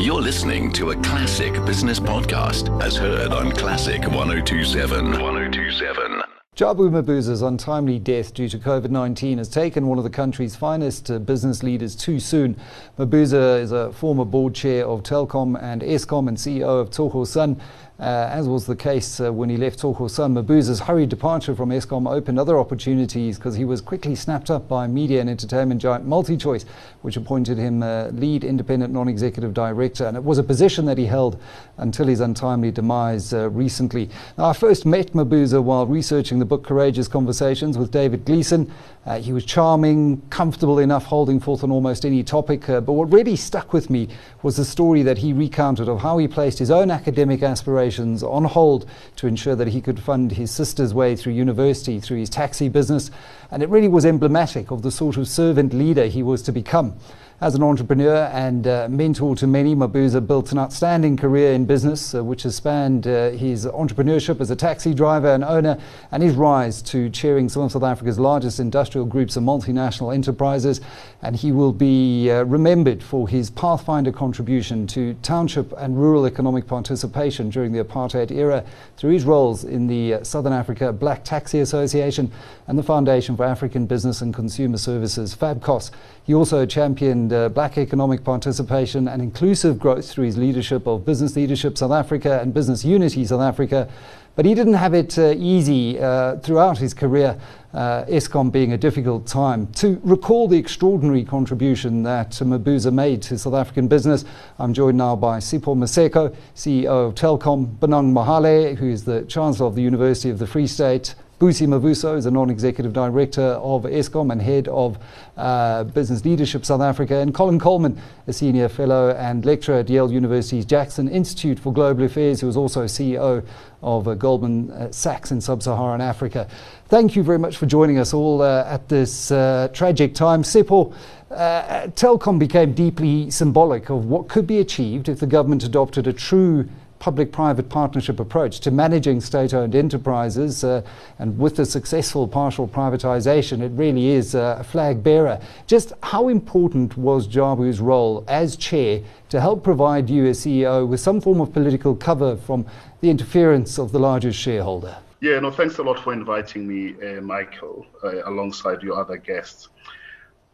You're 0.00 0.22
listening 0.22 0.70
to 0.74 0.92
a 0.92 0.96
classic 1.02 1.52
business 1.66 1.98
podcast 1.98 2.80
as 2.80 2.96
heard 2.96 3.32
on 3.32 3.50
Classic 3.50 4.00
1027. 4.00 5.10
1027. 5.10 6.22
Jabu 6.54 6.88
Mabuza's 6.88 7.42
untimely 7.42 7.98
death 7.98 8.32
due 8.32 8.48
to 8.48 8.58
COVID 8.58 8.90
19 8.90 9.38
has 9.38 9.48
taken 9.48 9.88
one 9.88 9.98
of 9.98 10.04
the 10.04 10.10
country's 10.10 10.54
finest 10.54 11.10
uh, 11.10 11.18
business 11.18 11.64
leaders 11.64 11.96
too 11.96 12.20
soon. 12.20 12.56
Mabuza 12.96 13.60
is 13.60 13.72
a 13.72 13.92
former 13.92 14.24
board 14.24 14.54
chair 14.54 14.86
of 14.86 15.02
Telkom 15.02 15.60
and 15.60 15.82
Eskom 15.82 16.28
and 16.28 16.36
CEO 16.36 16.80
of 16.80 16.90
Tsogo 16.90 17.26
Sun. 17.26 17.60
Uh, 18.00 18.28
as 18.30 18.46
was 18.46 18.64
the 18.66 18.76
case 18.76 19.18
uh, 19.18 19.32
when 19.32 19.50
he 19.50 19.56
left 19.56 19.80
Tsogo 19.80 20.08
Sun, 20.08 20.32
Mabuza's 20.32 20.78
hurried 20.78 21.08
departure 21.08 21.52
from 21.56 21.70
Eskom 21.70 22.08
opened 22.08 22.38
other 22.38 22.56
opportunities 22.56 23.36
because 23.38 23.56
he 23.56 23.64
was 23.64 23.80
quickly 23.80 24.14
snapped 24.14 24.52
up 24.52 24.68
by 24.68 24.86
media 24.86 25.20
and 25.20 25.28
entertainment 25.28 25.82
giant 25.82 26.08
MultiChoice, 26.08 26.64
which 27.02 27.16
appointed 27.16 27.58
him 27.58 27.82
uh, 27.82 28.10
lead 28.10 28.44
independent 28.44 28.92
non 28.92 29.08
executive 29.08 29.52
director. 29.52 30.06
And 30.06 30.16
it 30.16 30.22
was 30.22 30.38
a 30.38 30.44
position 30.44 30.84
that 30.84 30.96
he 30.96 31.06
held 31.06 31.40
until 31.78 32.06
his 32.06 32.20
untimely 32.20 32.70
demise 32.70 33.34
uh, 33.34 33.50
recently. 33.50 34.08
Now, 34.36 34.44
I 34.44 34.52
first 34.52 34.86
met 34.86 35.12
Mabuza 35.12 35.60
while 35.60 35.84
researching 35.84 36.38
the 36.38 36.44
book 36.44 36.62
Courageous 36.64 37.08
Conversations 37.08 37.76
with 37.76 37.90
David 37.90 38.24
Gleason. 38.24 38.72
Uh, 39.06 39.18
he 39.18 39.32
was 39.32 39.44
charming, 39.44 40.20
comfortable 40.30 40.78
enough 40.78 41.06
holding 41.06 41.40
forth 41.40 41.64
on 41.64 41.72
almost 41.72 42.04
any 42.04 42.22
topic. 42.22 42.68
Uh, 42.68 42.80
but 42.80 42.92
what 42.92 43.12
really 43.12 43.34
stuck 43.34 43.72
with 43.72 43.90
me 43.90 44.06
was 44.44 44.56
the 44.56 44.64
story 44.64 45.02
that 45.02 45.18
he 45.18 45.32
recounted 45.32 45.88
of 45.88 46.00
how 46.00 46.18
he 46.18 46.28
placed 46.28 46.60
his 46.60 46.70
own 46.70 46.92
academic 46.92 47.42
aspirations 47.42 47.87
on 48.22 48.44
hold 48.44 48.88
to 49.16 49.26
ensure 49.26 49.56
that 49.56 49.68
he 49.68 49.80
could 49.80 50.00
fund 50.00 50.32
his 50.32 50.50
sister's 50.50 50.92
way 50.92 51.16
through 51.16 51.32
university 51.32 52.00
through 52.00 52.18
his 52.18 52.30
taxi 52.30 52.68
business. 52.68 53.10
And 53.50 53.62
it 53.62 53.68
really 53.68 53.88
was 53.88 54.04
emblematic 54.04 54.70
of 54.70 54.82
the 54.82 54.90
sort 54.90 55.16
of 55.16 55.28
servant 55.28 55.72
leader 55.72 56.06
he 56.06 56.22
was 56.22 56.42
to 56.42 56.52
become. 56.52 56.94
As 57.40 57.54
an 57.54 57.62
entrepreneur 57.62 58.28
and 58.32 58.66
uh, 58.66 58.88
mentor 58.90 59.36
to 59.36 59.46
many, 59.46 59.72
Mabuza 59.72 60.26
built 60.26 60.50
an 60.50 60.58
outstanding 60.58 61.16
career 61.16 61.52
in 61.52 61.66
business, 61.66 62.12
uh, 62.12 62.24
which 62.24 62.42
has 62.42 62.56
spanned 62.56 63.06
uh, 63.06 63.30
his 63.30 63.64
entrepreneurship 63.64 64.40
as 64.40 64.50
a 64.50 64.56
taxi 64.56 64.92
driver 64.92 65.32
and 65.32 65.44
owner 65.44 65.78
and 66.10 66.20
his 66.20 66.34
rise 66.34 66.82
to 66.82 67.08
chairing 67.10 67.48
some 67.48 67.62
of 67.62 67.70
South 67.70 67.84
Africa's 67.84 68.18
largest 68.18 68.58
industrial 68.58 69.06
groups 69.06 69.36
and 69.36 69.46
multinational 69.46 70.12
enterprises. 70.12 70.80
And 71.22 71.36
he 71.36 71.52
will 71.52 71.72
be 71.72 72.28
uh, 72.28 72.42
remembered 72.42 73.04
for 73.04 73.28
his 73.28 73.50
pathfinder 73.50 74.10
contribution 74.10 74.88
to 74.88 75.14
township 75.22 75.70
and 75.78 75.96
rural 75.96 76.26
economic 76.26 76.66
participation 76.66 77.50
during 77.50 77.70
the 77.70 77.84
apartheid 77.84 78.32
era 78.32 78.64
through 78.96 79.12
his 79.12 79.24
roles 79.24 79.62
in 79.62 79.86
the 79.86 80.14
uh, 80.14 80.24
Southern 80.24 80.52
Africa 80.52 80.92
Black 80.92 81.22
Taxi 81.22 81.60
Association 81.60 82.32
and 82.66 82.76
the 82.76 82.82
Foundation 82.82 83.36
for 83.36 83.44
African 83.44 83.86
Business 83.86 84.22
and 84.22 84.34
Consumer 84.34 84.76
Services, 84.76 85.36
FABCOS. 85.36 85.92
He 86.24 86.34
also 86.34 86.66
championed 86.66 87.27
uh, 87.32 87.48
black 87.48 87.78
economic 87.78 88.24
participation 88.24 89.08
and 89.08 89.22
inclusive 89.22 89.78
growth 89.78 90.08
through 90.10 90.24
his 90.24 90.36
leadership 90.36 90.86
of 90.86 91.04
Business 91.04 91.36
Leadership 91.36 91.78
South 91.78 91.92
Africa 91.92 92.40
and 92.40 92.52
Business 92.52 92.84
Unity 92.84 93.24
South 93.24 93.40
Africa. 93.40 93.88
But 94.36 94.46
he 94.46 94.54
didn't 94.54 94.74
have 94.74 94.94
it 94.94 95.18
uh, 95.18 95.34
easy 95.36 95.98
uh, 95.98 96.36
throughout 96.36 96.78
his 96.78 96.94
career, 96.94 97.36
uh, 97.74 98.04
Eskom 98.04 98.52
being 98.52 98.72
a 98.72 98.78
difficult 98.78 99.26
time. 99.26 99.66
To 99.72 100.00
recall 100.04 100.46
the 100.46 100.56
extraordinary 100.56 101.24
contribution 101.24 102.04
that 102.04 102.30
Mabuza 102.30 102.92
made 102.92 103.20
to 103.22 103.36
South 103.36 103.54
African 103.54 103.88
business, 103.88 104.24
I'm 104.60 104.72
joined 104.72 104.96
now 104.96 105.16
by 105.16 105.38
Sipho 105.38 105.76
Maseko, 105.76 106.34
CEO 106.54 107.08
of 107.08 107.14
Telkom, 107.16 107.78
Bonang 107.78 108.12
Mohale, 108.12 108.76
who 108.76 108.88
is 108.88 109.04
the 109.04 109.22
Chancellor 109.22 109.66
of 109.66 109.74
the 109.74 109.82
University 109.82 110.30
of 110.30 110.38
the 110.38 110.46
Free 110.46 110.68
State, 110.68 111.16
Busi 111.38 111.68
Mavuso 111.68 112.16
is 112.16 112.26
a 112.26 112.32
non-executive 112.32 112.92
director 112.92 113.40
of 113.62 113.84
Eskom 113.84 114.32
and 114.32 114.42
head 114.42 114.66
of 114.66 114.98
uh, 115.36 115.84
Business 115.84 116.24
Leadership 116.24 116.64
South 116.64 116.80
Africa, 116.80 117.14
and 117.14 117.32
Colin 117.32 117.60
Coleman, 117.60 117.96
a 118.26 118.32
senior 118.32 118.68
fellow 118.68 119.10
and 119.10 119.46
lecturer 119.46 119.76
at 119.76 119.88
Yale 119.88 120.10
University's 120.10 120.64
Jackson 120.64 121.08
Institute 121.08 121.60
for 121.60 121.72
Global 121.72 122.02
Affairs, 122.02 122.40
who 122.40 122.48
is 122.48 122.56
also 122.56 122.86
CEO 122.86 123.46
of 123.82 124.08
uh, 124.08 124.14
Goldman 124.14 124.72
uh, 124.72 124.90
Sachs 124.90 125.30
in 125.30 125.40
Sub-Saharan 125.40 126.00
Africa. 126.00 126.48
Thank 126.86 127.14
you 127.14 127.22
very 127.22 127.38
much 127.38 127.56
for 127.56 127.66
joining 127.66 127.98
us 127.98 128.12
all 128.12 128.42
uh, 128.42 128.64
at 128.64 128.88
this 128.88 129.30
uh, 129.30 129.68
tragic 129.72 130.16
time. 130.16 130.42
Sipho, 130.42 130.92
uh, 131.30 131.86
Telkom 131.94 132.40
became 132.40 132.72
deeply 132.72 133.30
symbolic 133.30 133.90
of 133.90 134.06
what 134.06 134.28
could 134.28 134.48
be 134.48 134.58
achieved 134.58 135.08
if 135.08 135.20
the 135.20 135.26
government 135.28 135.62
adopted 135.62 136.08
a 136.08 136.12
true 136.12 136.68
public 136.98 137.32
private 137.32 137.68
partnership 137.68 138.20
approach 138.20 138.60
to 138.60 138.70
managing 138.70 139.20
state 139.20 139.54
owned 139.54 139.74
enterprises. 139.74 140.64
Uh, 140.64 140.82
and 141.18 141.38
with 141.38 141.56
the 141.56 141.64
successful 141.64 142.26
partial 142.26 142.66
privatization, 142.66 143.60
it 143.60 143.70
really 143.72 144.08
is 144.08 144.34
a 144.34 144.64
flag 144.64 145.02
bearer. 145.02 145.40
Just 145.66 145.92
how 146.02 146.28
important 146.28 146.96
was 146.96 147.28
Jabu's 147.28 147.80
role 147.80 148.24
as 148.28 148.56
chair 148.56 149.00
to 149.28 149.40
help 149.40 149.62
provide 149.62 150.08
you, 150.08 150.26
as 150.26 150.40
CEO, 150.40 150.86
with 150.86 151.00
some 151.00 151.20
form 151.20 151.40
of 151.40 151.52
political 151.52 151.94
cover 151.94 152.36
from 152.36 152.66
the 153.00 153.10
interference 153.10 153.78
of 153.78 153.92
the 153.92 153.98
largest 153.98 154.38
shareholder? 154.38 154.96
Yeah, 155.20 155.40
no, 155.40 155.50
thanks 155.50 155.78
a 155.78 155.82
lot 155.82 155.98
for 155.98 156.12
inviting 156.12 156.66
me, 156.66 156.94
uh, 157.02 157.20
Michael, 157.20 157.84
uh, 158.04 158.22
alongside 158.24 158.82
your 158.82 158.98
other 159.00 159.16
guests. 159.16 159.68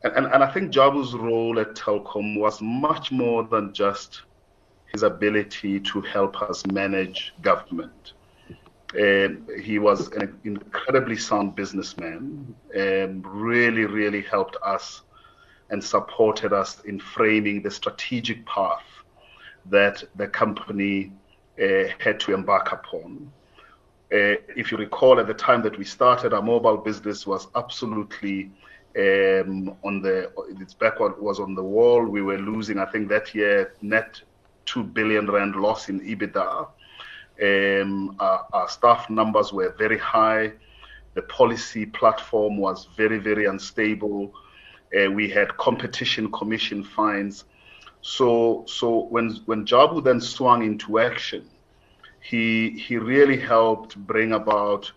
And, 0.03 0.13
and, 0.17 0.27
and 0.27 0.43
I 0.43 0.51
think 0.51 0.73
Jabu's 0.73 1.15
role 1.15 1.59
at 1.59 1.75
Telkom 1.75 2.39
was 2.39 2.61
much 2.63 3.13
more 3.13 3.45
than 3.45 3.73
just 3.73 4.23
his 4.95 5.03
ability 5.03 5.81
to 5.81 6.01
help 6.01 6.41
us 6.41 6.65
manage 6.67 7.35
government. 7.43 8.13
And 8.97 9.33
he 9.61 9.81
was 9.81 10.09
an 10.13 10.39
incredibly 10.45 11.17
sound 11.17 11.57
businessman 11.57 12.55
and 12.75 13.27
really, 13.27 13.87
really 13.87 14.23
helped 14.23 14.57
us 14.65 15.03
and 15.71 15.83
supported 15.83 16.53
us 16.53 16.81
in 16.85 17.01
framing 17.01 17.61
the 17.61 17.73
strategic 17.73 18.47
path 18.47 18.87
that 19.67 20.05
the 20.15 20.29
company 20.29 21.13
uh, 21.61 21.89
had 21.99 22.21
to 22.21 22.33
embark 22.33 22.71
upon. 22.71 23.33
Uh, 24.13 24.39
if 24.63 24.71
you 24.71 24.79
recall, 24.79 25.19
at 25.19 25.27
the 25.27 25.35
time 25.35 25.61
that 25.63 25.77
we 25.77 25.85
started, 25.85 26.33
our 26.33 26.43
mobile 26.43 26.77
business 26.77 27.27
was 27.27 27.49
absolutely 27.57 28.53
um, 28.97 29.75
on 29.83 30.01
the 30.03 30.31
its 30.61 30.73
back 30.73 31.01
was 31.01 31.41
on 31.41 31.57
the 31.57 31.63
wall. 31.63 32.05
We 32.05 32.23
were 32.23 32.39
losing, 32.39 32.79
I 32.79 32.85
think, 32.85 33.09
that 33.09 33.35
year 33.35 33.75
net 33.83 34.23
2 34.67 34.85
billion 34.85 35.31
rand 35.31 35.57
loss 35.57 35.89
in 35.89 36.01
EBITDA. 36.01 36.69
Um, 37.43 38.17
our, 38.21 38.47
our, 38.53 38.69
staff 38.69 39.11
numbers 39.11 39.53
were 39.53 39.75
very 39.77 39.99
high. 39.99 40.53
The 41.15 41.23
policy 41.23 41.87
platform 41.87 42.59
was 42.59 42.89
very, 42.97 43.19
very 43.19 43.47
unstable. 43.47 44.33
Uh, 44.97 45.11
we 45.11 45.29
had 45.29 45.57
competition 45.57 46.31
commission 46.31 46.85
fines. 46.85 47.45
So, 48.03 48.65
so 48.69 49.05
when 49.07 49.41
when 49.47 49.65
Jabu 49.65 50.05
then 50.05 50.21
swung 50.21 50.63
into 50.63 50.99
action, 50.99 51.49
he 52.21 52.71
he 52.71 52.99
really 52.99 53.39
helped 53.39 53.97
bring 53.97 54.33
about 54.33 54.93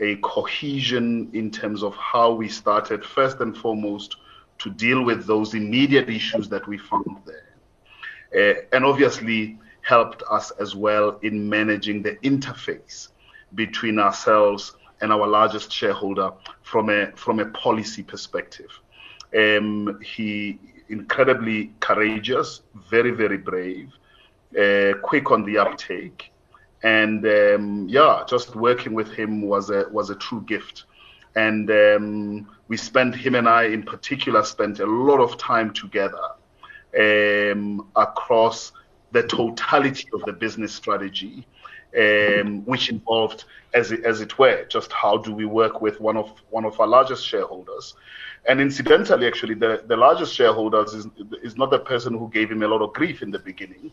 a 0.00 0.16
cohesion 0.16 1.30
in 1.32 1.50
terms 1.50 1.82
of 1.82 1.94
how 1.96 2.32
we 2.32 2.48
started 2.48 3.04
first 3.04 3.40
and 3.40 3.56
foremost 3.56 4.16
to 4.58 4.70
deal 4.70 5.04
with 5.04 5.26
those 5.26 5.54
immediate 5.54 6.08
issues 6.08 6.48
that 6.48 6.66
we 6.66 6.78
found 6.78 7.16
there 7.26 7.43
and 8.34 8.84
obviously 8.84 9.58
helped 9.82 10.22
us 10.30 10.50
as 10.52 10.74
well 10.74 11.18
in 11.22 11.48
managing 11.48 12.02
the 12.02 12.16
interface 12.16 13.08
between 13.54 13.98
ourselves 13.98 14.72
and 15.00 15.12
our 15.12 15.26
largest 15.26 15.70
shareholder 15.70 16.30
from 16.62 16.88
a 16.88 17.12
from 17.12 17.40
a 17.40 17.46
policy 17.46 18.02
perspective. 18.02 18.70
Um, 19.36 20.00
he 20.02 20.58
incredibly 20.88 21.72
courageous, 21.80 22.62
very 22.90 23.10
very 23.10 23.36
brave, 23.36 23.92
uh, 24.58 24.94
quick 25.02 25.30
on 25.30 25.44
the 25.44 25.58
uptake, 25.58 26.32
and 26.82 27.24
um, 27.26 27.86
yeah, 27.88 28.24
just 28.26 28.56
working 28.56 28.94
with 28.94 29.12
him 29.12 29.42
was 29.42 29.70
a 29.70 29.86
was 29.90 30.10
a 30.10 30.16
true 30.16 30.42
gift. 30.42 30.84
And 31.36 31.68
um, 31.68 32.48
we 32.68 32.76
spent 32.76 33.16
him 33.16 33.34
and 33.34 33.48
I 33.48 33.64
in 33.64 33.82
particular 33.82 34.44
spent 34.44 34.78
a 34.78 34.86
lot 34.86 35.18
of 35.20 35.36
time 35.36 35.72
together 35.72 36.20
um, 36.98 37.88
across 37.96 38.72
the 39.12 39.22
totality 39.22 40.06
of 40.12 40.22
the 40.22 40.32
business 40.32 40.74
strategy, 40.74 41.46
um, 41.96 42.64
which 42.64 42.90
involved, 42.90 43.44
as 43.72 43.92
it, 43.92 44.04
as 44.04 44.20
it 44.20 44.38
were, 44.38 44.64
just 44.64 44.92
how 44.92 45.16
do 45.16 45.32
we 45.32 45.44
work 45.44 45.80
with 45.80 46.00
one 46.00 46.16
of 46.16 46.30
one 46.50 46.64
of 46.64 46.78
our 46.80 46.86
largest 46.86 47.26
shareholders. 47.26 47.94
And 48.46 48.60
incidentally, 48.60 49.26
actually, 49.26 49.54
the, 49.54 49.82
the 49.86 49.96
largest 49.96 50.34
shareholders 50.34 50.92
is, 50.92 51.06
is 51.42 51.56
not 51.56 51.70
the 51.70 51.78
person 51.78 52.12
who 52.18 52.28
gave 52.30 52.50
him 52.50 52.62
a 52.62 52.68
lot 52.68 52.82
of 52.82 52.92
grief 52.92 53.22
in 53.22 53.30
the 53.30 53.38
beginning. 53.38 53.92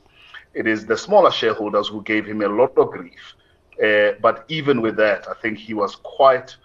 It 0.54 0.68
is 0.68 0.86
the 0.86 0.97
smaller 0.97 1.31
shareholders 1.31 1.88
who 1.88 2.01
gave 2.04 2.25
him 2.25 2.42
a 2.42 2.47
lot 2.47 2.77
of 2.77 2.92
grief. 2.92 3.36
Uh, 3.81 4.12
but 4.21 4.45
even 4.50 4.81
with 4.81 4.97
that, 4.97 5.27
I 5.30 5.33
think 5.42 5.57
he 5.57 5.74
was 5.74 5.95
quite, 5.95 6.56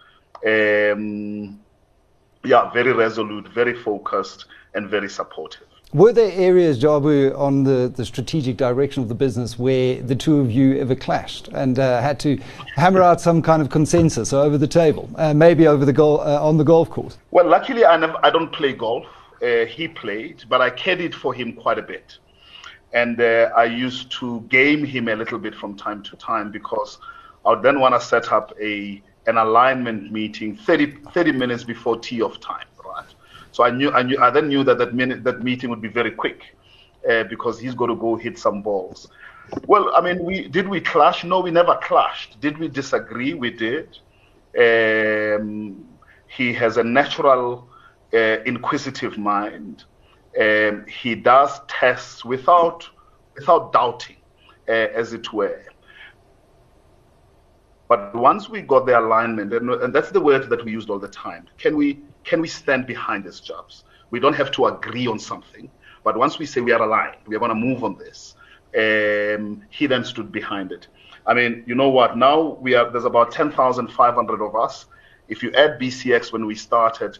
um, 0.45 1.59
yeah, 2.43 2.69
very 2.71 2.91
resolute, 2.91 3.47
very 3.53 3.73
focused, 3.73 4.45
and 4.73 4.89
very 4.89 5.09
supportive. 5.09 5.67
Were 5.97 6.13
there 6.13 6.31
areas, 6.31 6.79
Jabu, 6.79 7.35
on 7.35 7.63
the, 7.63 7.91
the 7.95 8.05
strategic 8.05 8.55
direction 8.55 9.01
of 9.01 9.09
the 9.09 9.15
business 9.15 9.57
where 9.57 9.99
the 9.99 10.15
two 10.15 10.39
of 10.39 10.51
you 10.51 10.77
ever 10.77 10.93
clashed 10.93 11.47
and 11.47 11.79
uh, 11.79 12.01
had 12.01 12.19
to 12.19 12.37
hammer 12.75 13.01
out 13.01 13.19
some 13.19 13.41
kind 13.41 13.63
of 13.63 13.71
consensus 13.71 14.31
over 14.31 14.59
the 14.59 14.67
table, 14.67 15.09
uh, 15.15 15.33
maybe 15.33 15.65
over 15.65 15.85
the 15.85 15.93
goal, 15.93 16.19
uh, 16.19 16.39
on 16.39 16.57
the 16.57 16.63
golf 16.63 16.91
course? 16.91 17.17
Well, 17.31 17.47
luckily, 17.47 17.83
I, 17.83 17.97
never, 17.97 18.13
I 18.23 18.29
don't 18.29 18.53
play 18.53 18.73
golf. 18.73 19.07
Uh, 19.41 19.65
he 19.65 19.87
played, 19.87 20.43
but 20.47 20.61
I 20.61 20.69
caddied 20.69 21.15
for 21.15 21.33
him 21.33 21.53
quite 21.53 21.79
a 21.79 21.81
bit. 21.81 22.19
And 22.93 23.19
uh, 23.19 23.49
I 23.57 23.63
used 23.63 24.11
to 24.19 24.41
game 24.49 24.85
him 24.85 25.07
a 25.07 25.15
little 25.15 25.39
bit 25.39 25.55
from 25.55 25.75
time 25.75 26.03
to 26.03 26.15
time 26.17 26.51
because 26.51 26.99
I 27.43 27.49
would 27.49 27.63
then 27.63 27.79
want 27.79 27.99
to 27.99 28.07
set 28.07 28.31
up 28.31 28.53
a 28.61 29.01
an 29.25 29.37
alignment 29.37 30.11
meeting 30.11 30.55
30, 30.55 30.91
30 31.11 31.31
minutes 31.31 31.63
before 31.63 31.99
tee 31.99 32.21
off 32.21 32.39
time? 32.39 32.67
So 33.57 33.63
I 33.63 33.71
knew 33.71 33.89
I 33.91 34.03
knew 34.03 34.19
I 34.21 34.29
then 34.29 34.49
knew 34.49 34.63
that 34.65 34.77
that 34.77 34.93
minute 34.93 35.23
that 35.23 35.41
meeting 35.41 35.71
would 35.71 35.81
be 35.81 35.87
very 35.87 36.11
quick 36.11 36.55
uh, 37.09 37.23
because 37.23 37.59
he's 37.59 37.73
going 37.73 37.89
to 37.89 37.95
go 37.95 38.15
hit 38.15 38.37
some 38.37 38.61
balls. 38.61 39.09
Well, 39.65 39.85
I 39.95 39.99
mean, 39.99 40.23
we 40.23 40.47
did 40.47 40.67
we 40.67 40.79
clash? 40.79 41.23
No, 41.23 41.39
we 41.39 41.49
never 41.49 41.75
clashed. 41.81 42.39
Did 42.39 42.59
we 42.59 42.67
disagree? 42.67 43.33
We 43.33 43.49
did. 43.49 43.97
Um, 44.65 45.87
he 46.27 46.53
has 46.53 46.77
a 46.77 46.83
natural 46.83 47.67
uh, 48.13 48.43
inquisitive 48.51 49.17
mind. 49.17 49.85
Um, 50.39 50.85
he 50.85 51.15
does 51.15 51.59
tests 51.67 52.23
without 52.23 52.87
without 53.33 53.73
doubting, 53.73 54.17
uh, 54.69 55.01
as 55.01 55.13
it 55.13 55.33
were. 55.33 55.63
But 57.89 58.13
once 58.13 58.49
we 58.49 58.61
got 58.61 58.85
the 58.85 58.99
alignment, 58.99 59.51
and, 59.51 59.67
and 59.71 59.95
that's 59.95 60.11
the 60.11 60.21
word 60.21 60.47
that 60.47 60.63
we 60.63 60.71
used 60.71 60.91
all 60.91 60.99
the 60.99 61.07
time, 61.07 61.47
can 61.57 61.75
we 61.75 62.03
can 62.27 62.41
we 62.41 62.47
stand 62.47 62.85
behind 62.85 63.23
these 63.23 63.39
jobs? 63.39 63.85
We 64.11 64.19
don't 64.19 64.35
have 64.35 64.51
to 64.51 64.67
agree 64.67 65.07
on 65.07 65.17
something, 65.17 65.69
but 66.03 66.17
once 66.17 66.37
we 66.39 66.45
say 66.45 66.61
we 66.61 66.73
are 66.73 66.83
aligned, 66.83 67.17
we 67.25 67.35
are 67.35 67.39
going 67.39 67.49
to 67.49 67.55
move 67.55 67.83
on 67.83 67.97
this. 67.97 68.35
Um, 68.75 69.63
he 69.69 69.87
then 69.87 70.03
stood 70.03 70.31
behind 70.31 70.71
it. 70.71 70.87
I 71.25 71.33
mean, 71.33 71.63
you 71.65 71.75
know 71.75 71.89
what? 71.89 72.17
Now 72.17 72.57
we 72.61 72.75
are 72.75 72.89
there's 72.91 73.05
about 73.05 73.31
10,500 73.31 74.41
of 74.41 74.55
us. 74.55 74.85
If 75.27 75.41
you 75.43 75.51
add 75.53 75.79
BCX 75.79 76.31
when 76.31 76.45
we 76.45 76.55
started, 76.55 77.17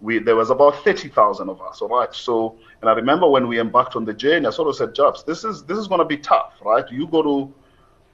we 0.00 0.18
there 0.18 0.36
was 0.36 0.50
about 0.50 0.82
30,000 0.84 1.48
of 1.48 1.60
us. 1.60 1.80
All 1.82 1.88
right. 1.88 2.14
So, 2.14 2.56
and 2.80 2.88
I 2.88 2.94
remember 2.94 3.28
when 3.28 3.48
we 3.48 3.60
embarked 3.60 3.96
on 3.96 4.04
the 4.04 4.14
journey, 4.14 4.46
I 4.46 4.50
sort 4.50 4.68
of 4.68 4.76
said, 4.76 4.94
Jobs, 4.94 5.24
this 5.24 5.44
is 5.44 5.64
this 5.64 5.78
is 5.78 5.88
going 5.88 6.00
to 6.00 6.06
be 6.06 6.16
tough, 6.16 6.54
right? 6.64 6.84
You 6.90 7.06
got 7.06 7.22
to 7.22 7.52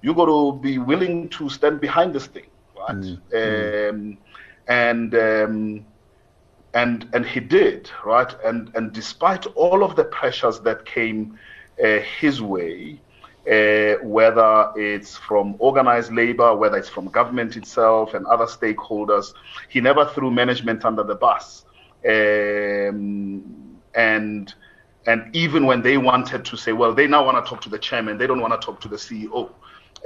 you 0.02 0.14
got 0.14 0.26
to 0.26 0.58
be 0.60 0.78
willing 0.78 1.28
to 1.30 1.48
stand 1.48 1.80
behind 1.80 2.14
this 2.14 2.26
thing, 2.26 2.46
right? 2.76 2.96
Mm. 2.96 3.90
Um, 3.90 4.18
and 4.68 5.14
um, 5.14 5.86
and 6.80 7.08
and 7.14 7.24
he 7.24 7.40
did, 7.40 7.90
right? 8.04 8.32
And 8.44 8.70
and 8.76 8.92
despite 8.92 9.46
all 9.62 9.80
of 9.82 9.96
the 9.96 10.04
pressures 10.04 10.60
that 10.60 10.78
came 10.84 11.38
uh, 11.82 12.00
his 12.20 12.36
way, 12.40 13.00
uh, 13.56 13.94
whether 14.16 14.72
it's 14.76 15.16
from 15.16 15.56
organized 15.58 16.12
labor, 16.12 16.54
whether 16.54 16.76
it's 16.76 16.88
from 16.96 17.06
government 17.20 17.56
itself 17.56 18.14
and 18.14 18.26
other 18.26 18.46
stakeholders, 18.46 19.32
he 19.68 19.80
never 19.80 20.04
threw 20.14 20.30
management 20.30 20.84
under 20.84 21.02
the 21.02 21.14
bus. 21.26 21.64
Um, 22.14 23.42
and 23.94 24.54
and 25.06 25.18
even 25.34 25.66
when 25.66 25.80
they 25.82 25.96
wanted 25.98 26.44
to 26.44 26.56
say, 26.56 26.72
well, 26.72 26.92
they 26.94 27.06
now 27.06 27.24
want 27.24 27.36
to 27.42 27.48
talk 27.48 27.60
to 27.62 27.68
the 27.68 27.78
chairman, 27.78 28.18
they 28.18 28.26
don't 28.26 28.40
want 28.40 28.60
to 28.60 28.64
talk 28.64 28.80
to 28.80 28.88
the 28.88 28.96
CEO 28.96 29.50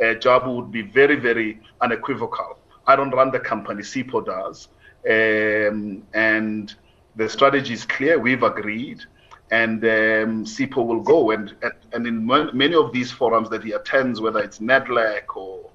uh, 0.01 0.15
Jabu 0.15 0.57
would 0.57 0.71
be 0.71 0.83
very, 0.83 1.17
very 1.17 1.61
unequivocal. 1.81 2.59
I 2.87 2.97
don't 2.97 3.11
run 3.11 3.31
the 3.31 3.41
company, 3.41 3.83
Sipho 3.83 4.25
does. 4.25 4.69
Um, 5.09 6.03
and 6.15 6.75
the 7.17 7.29
strategy 7.29 7.73
is 7.73 7.85
clear. 7.85 8.19
We've 8.19 8.43
agreed. 8.43 9.03
And 9.51 9.83
um, 9.85 10.45
Sipho 10.45 10.87
will 10.87 11.01
go. 11.01 11.33
And, 11.33 11.55
and 11.93 12.07
in 12.07 12.27
many 12.27 12.75
of 12.75 12.93
these 12.93 13.11
forums 13.11 13.51
that 13.51 13.65
he 13.65 13.73
attends, 13.73 14.21
whether 14.21 14.41
it's 14.41 14.59
NEDLAC 14.59 15.35
or 15.35 15.71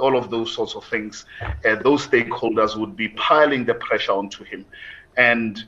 all 0.00 0.16
of 0.16 0.30
those 0.30 0.54
sorts 0.54 0.74
of 0.74 0.84
things, 0.84 1.26
uh, 1.42 1.76
those 1.82 2.06
stakeholders 2.06 2.76
would 2.76 2.96
be 2.96 3.08
piling 3.10 3.64
the 3.64 3.74
pressure 3.74 4.12
onto 4.12 4.44
him. 4.44 4.64
And 5.16 5.64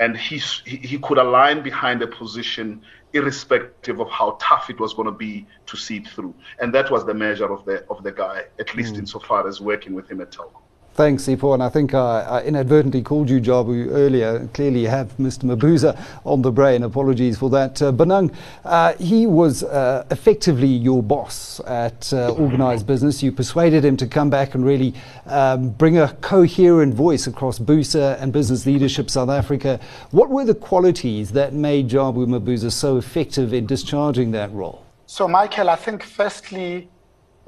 and 0.00 0.16
he, 0.16 0.38
he 0.64 0.98
could 0.98 1.18
align 1.18 1.62
behind 1.62 2.02
a 2.02 2.06
position 2.06 2.82
irrespective 3.12 4.00
of 4.00 4.08
how 4.10 4.38
tough 4.40 4.70
it 4.70 4.80
was 4.80 4.94
going 4.94 5.06
to 5.06 5.12
be 5.12 5.46
to 5.66 5.76
see 5.76 5.98
it 5.98 6.08
through. 6.08 6.34
And 6.60 6.74
that 6.74 6.90
was 6.90 7.04
the 7.04 7.14
measure 7.14 7.52
of 7.52 7.64
the 7.64 7.84
of 7.88 8.02
the 8.02 8.12
guy, 8.12 8.44
at 8.58 8.74
least 8.74 8.94
mm. 8.94 9.00
insofar 9.00 9.46
as 9.46 9.60
working 9.60 9.94
with 9.94 10.10
him 10.10 10.20
at 10.20 10.32
Telkom. 10.32 10.62
Thanks, 10.94 11.24
Sipho. 11.24 11.54
And 11.54 11.62
I 11.62 11.70
think 11.70 11.94
I, 11.94 12.20
I, 12.20 12.42
inadvertently 12.42 13.00
called 13.00 13.30
you 13.30 13.40
Jabu 13.40 13.88
earlier. 13.90 14.46
Clearly, 14.52 14.80
you 14.80 14.88
have 14.88 15.16
Mr. 15.16 15.44
Mabuza 15.44 15.98
on 16.26 16.42
the 16.42 16.52
brain. 16.52 16.82
Apologies 16.82 17.38
for 17.38 17.48
that. 17.48 17.80
Uh, 17.80 17.92
Bonang, 17.92 18.34
uh, 18.66 18.92
he 18.98 19.26
was 19.26 19.62
uh, 19.62 20.04
effectively 20.10 20.66
your 20.66 21.02
boss 21.02 21.60
at 21.66 22.12
uh, 22.12 22.32
Organized 22.32 22.86
Business. 22.86 23.22
You 23.22 23.32
persuaded 23.32 23.86
him 23.86 23.96
to 23.96 24.06
come 24.06 24.28
back 24.28 24.54
and 24.54 24.66
really 24.66 24.92
um, 25.24 25.70
bring 25.70 25.96
a 25.96 26.12
coherent 26.20 26.92
voice 26.92 27.26
across 27.26 27.58
BUSA 27.58 28.20
and 28.20 28.30
business 28.30 28.66
leadership 28.66 29.08
South 29.08 29.30
Africa. 29.30 29.80
What 30.10 30.28
were 30.28 30.44
the 30.44 30.54
qualities 30.54 31.32
that 31.32 31.54
made 31.54 31.88
Jabu 31.88 32.26
Mabuza 32.26 32.70
so 32.70 32.98
effective 32.98 33.54
in 33.54 33.64
discharging 33.64 34.32
that 34.32 34.52
role? 34.52 34.84
So, 35.06 35.26
Michael, 35.26 35.70
I 35.70 35.76
think 35.76 36.02
firstly, 36.02 36.90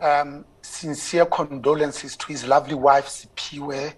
um, 0.01 0.45
sincere 0.63 1.27
condolences 1.27 2.17
to 2.17 2.27
his 2.27 2.47
lovely 2.47 2.75
wife, 2.75 3.07
Sipiwe, 3.07 3.95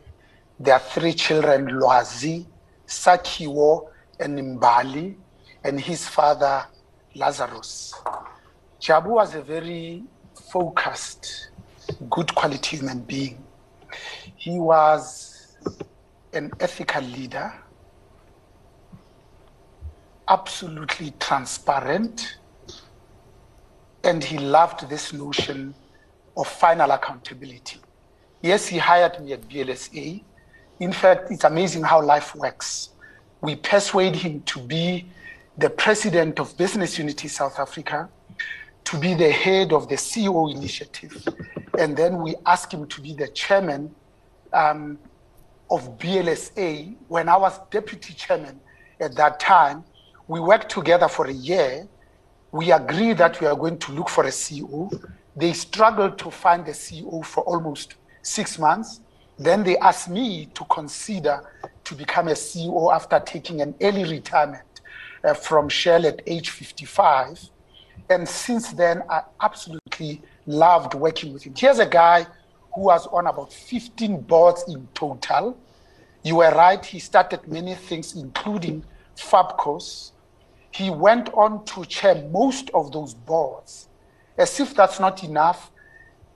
their 0.58 0.78
three 0.78 1.12
children, 1.12 1.66
Loazi, 1.66 2.46
Sakiwo, 2.86 3.88
and 4.20 4.38
Mbali, 4.38 5.16
and 5.64 5.80
his 5.80 6.08
father, 6.08 6.66
Lazarus. 7.14 7.94
Jabu 8.80 9.08
was 9.08 9.34
a 9.34 9.42
very 9.42 10.04
focused, 10.50 11.50
good 12.10 12.34
quality 12.34 12.76
human 12.76 13.00
being. 13.00 13.42
He 14.36 14.58
was 14.58 15.56
an 16.32 16.50
ethical 16.60 17.02
leader, 17.02 17.52
absolutely 20.28 21.12
transparent, 21.18 22.38
and 24.04 24.22
he 24.22 24.38
loved 24.38 24.88
this 24.88 25.12
notion 25.12 25.74
of 26.36 26.46
final 26.46 26.90
accountability. 26.90 27.80
Yes, 28.42 28.66
he 28.66 28.78
hired 28.78 29.20
me 29.20 29.32
at 29.32 29.48
BLSA. 29.48 30.22
In 30.80 30.92
fact, 30.92 31.30
it's 31.30 31.44
amazing 31.44 31.82
how 31.82 32.02
life 32.02 32.34
works. 32.34 32.90
We 33.40 33.56
persuade 33.56 34.14
him 34.14 34.42
to 34.42 34.60
be 34.60 35.06
the 35.56 35.70
president 35.70 36.38
of 36.38 36.56
Business 36.56 36.98
Unity 36.98 37.28
South 37.28 37.58
Africa, 37.58 38.08
to 38.84 38.98
be 38.98 39.14
the 39.14 39.30
head 39.30 39.72
of 39.72 39.88
the 39.88 39.96
CEO 39.96 40.54
initiative, 40.54 41.26
and 41.78 41.96
then 41.96 42.22
we 42.22 42.34
ask 42.44 42.72
him 42.72 42.86
to 42.86 43.00
be 43.00 43.14
the 43.14 43.28
chairman 43.28 43.94
um, 44.52 44.98
of 45.70 45.98
BLSA. 45.98 46.94
When 47.08 47.28
I 47.28 47.36
was 47.36 47.58
deputy 47.70 48.12
chairman 48.14 48.60
at 49.00 49.16
that 49.16 49.40
time, 49.40 49.82
we 50.28 50.40
worked 50.40 50.70
together 50.70 51.08
for 51.08 51.26
a 51.26 51.32
year. 51.32 51.88
We 52.52 52.70
agreed 52.70 53.18
that 53.18 53.40
we 53.40 53.46
are 53.46 53.56
going 53.56 53.78
to 53.78 53.92
look 53.92 54.08
for 54.08 54.24
a 54.24 54.30
CEO. 54.30 54.92
They 55.36 55.52
struggled 55.52 56.18
to 56.18 56.30
find 56.30 56.64
the 56.64 56.72
CEO 56.72 57.24
for 57.24 57.44
almost 57.44 57.96
six 58.22 58.58
months. 58.58 59.00
Then 59.38 59.62
they 59.62 59.76
asked 59.78 60.08
me 60.08 60.46
to 60.54 60.64
consider 60.64 61.42
to 61.84 61.94
become 61.94 62.28
a 62.28 62.32
CEO 62.32 62.90
after 62.94 63.20
taking 63.20 63.60
an 63.60 63.74
early 63.82 64.04
retirement 64.04 64.80
uh, 65.22 65.34
from 65.34 65.68
Shell 65.68 66.06
at 66.06 66.22
age 66.26 66.50
55. 66.50 67.50
And 68.08 68.26
since 68.26 68.72
then, 68.72 69.02
I 69.10 69.22
absolutely 69.42 70.22
loved 70.46 70.94
working 70.94 71.34
with 71.34 71.42
him. 71.42 71.54
Here's 71.54 71.80
a 71.80 71.86
guy 71.86 72.26
who 72.74 72.82
was 72.82 73.06
on 73.08 73.26
about 73.26 73.52
15 73.52 74.22
boards 74.22 74.64
in 74.68 74.88
total. 74.94 75.58
You 76.22 76.36
were 76.36 76.50
right, 76.50 76.82
he 76.84 76.98
started 76.98 77.46
many 77.46 77.74
things, 77.74 78.14
including 78.16 78.84
Fabcos. 79.16 80.12
He 80.70 80.88
went 80.88 81.28
on 81.34 81.64
to 81.66 81.84
chair 81.84 82.26
most 82.30 82.70
of 82.74 82.90
those 82.92 83.12
boards. 83.12 83.88
As 84.38 84.60
if 84.60 84.74
that's 84.74 85.00
not 85.00 85.24
enough, 85.24 85.70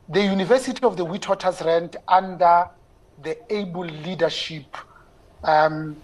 the 0.09 0.23
University 0.23 0.83
of 0.83 0.97
the 0.97 1.05
Witwatersrand, 1.05 1.97
under 2.09 2.69
the 3.23 3.37
able 3.53 3.85
leadership 3.85 4.77
um, 5.45 5.97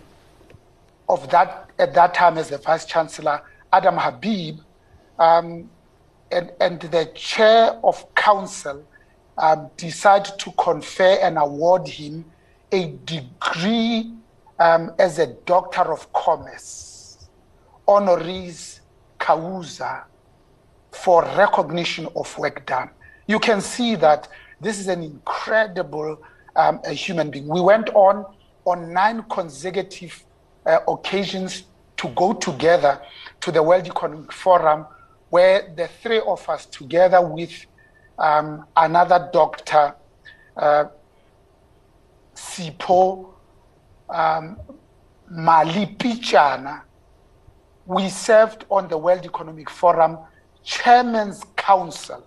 of 1.09 1.29
that 1.31 1.71
at 1.79 1.95
that 1.95 2.15
time 2.15 2.39
as 2.39 2.51
the 2.51 2.59
vice 2.59 2.85
chancellor, 2.85 3.43
Adam 3.73 3.97
Habib, 3.97 4.61
um, 5.19 5.69
and, 6.31 6.53
and 6.61 6.81
the 6.81 7.07
chair 7.15 7.79
of 7.85 8.15
council 8.15 8.85
um, 9.39 9.71
decided 9.77 10.39
to 10.39 10.51
confer 10.53 11.19
and 11.23 11.39
award 11.39 11.87
him 11.87 12.25
a 12.73 12.89
degree 13.05 14.13
um, 14.59 14.93
as 14.99 15.19
a 15.19 15.27
doctor 15.27 15.93
of 15.93 16.13
commerce, 16.13 17.29
honoris 17.87 18.81
causa, 19.19 20.05
for 21.03 21.23
recognition 21.37 22.09
of 22.17 22.37
work 22.39 22.65
done. 22.67 22.91
You 23.27 23.39
can 23.39 23.61
see 23.61 23.97
that 23.97 24.29
this 24.61 24.79
is 24.79 24.89
an 24.89 25.03
incredible 25.03 26.19
um, 26.55 26.81
human 26.85 27.31
being. 27.31 27.47
We 27.49 27.61
went 27.61 27.91
on 27.91 28.25
on 28.65 28.93
nine 28.93 29.23
consecutive 29.31 30.25
uh, 30.65 30.79
occasions 30.89 31.65
to 31.99 32.09
go 32.09 32.33
together 32.33 33.01
to 33.41 33.53
the 33.53 33.63
World 33.63 33.87
Economic 33.87 34.33
Forum, 34.33 34.87
where 35.31 35.73
the 35.77 35.89
three 36.03 36.21
of 36.21 36.49
us, 36.49 36.67
together 36.67 37.21
with 37.27 37.53
um, 38.19 38.67
another 38.77 39.31
doctor, 39.33 39.95
uh, 40.57 40.85
Sipho 42.35 43.29
um, 44.11 44.59
Malipichana, 45.33 46.83
we 47.87 48.09
served 48.09 48.65
on 48.69 48.89
the 48.89 48.99
World 48.99 49.25
Economic 49.25 49.71
Forum 49.71 50.19
chairman's 50.67 51.45
council 51.57 52.27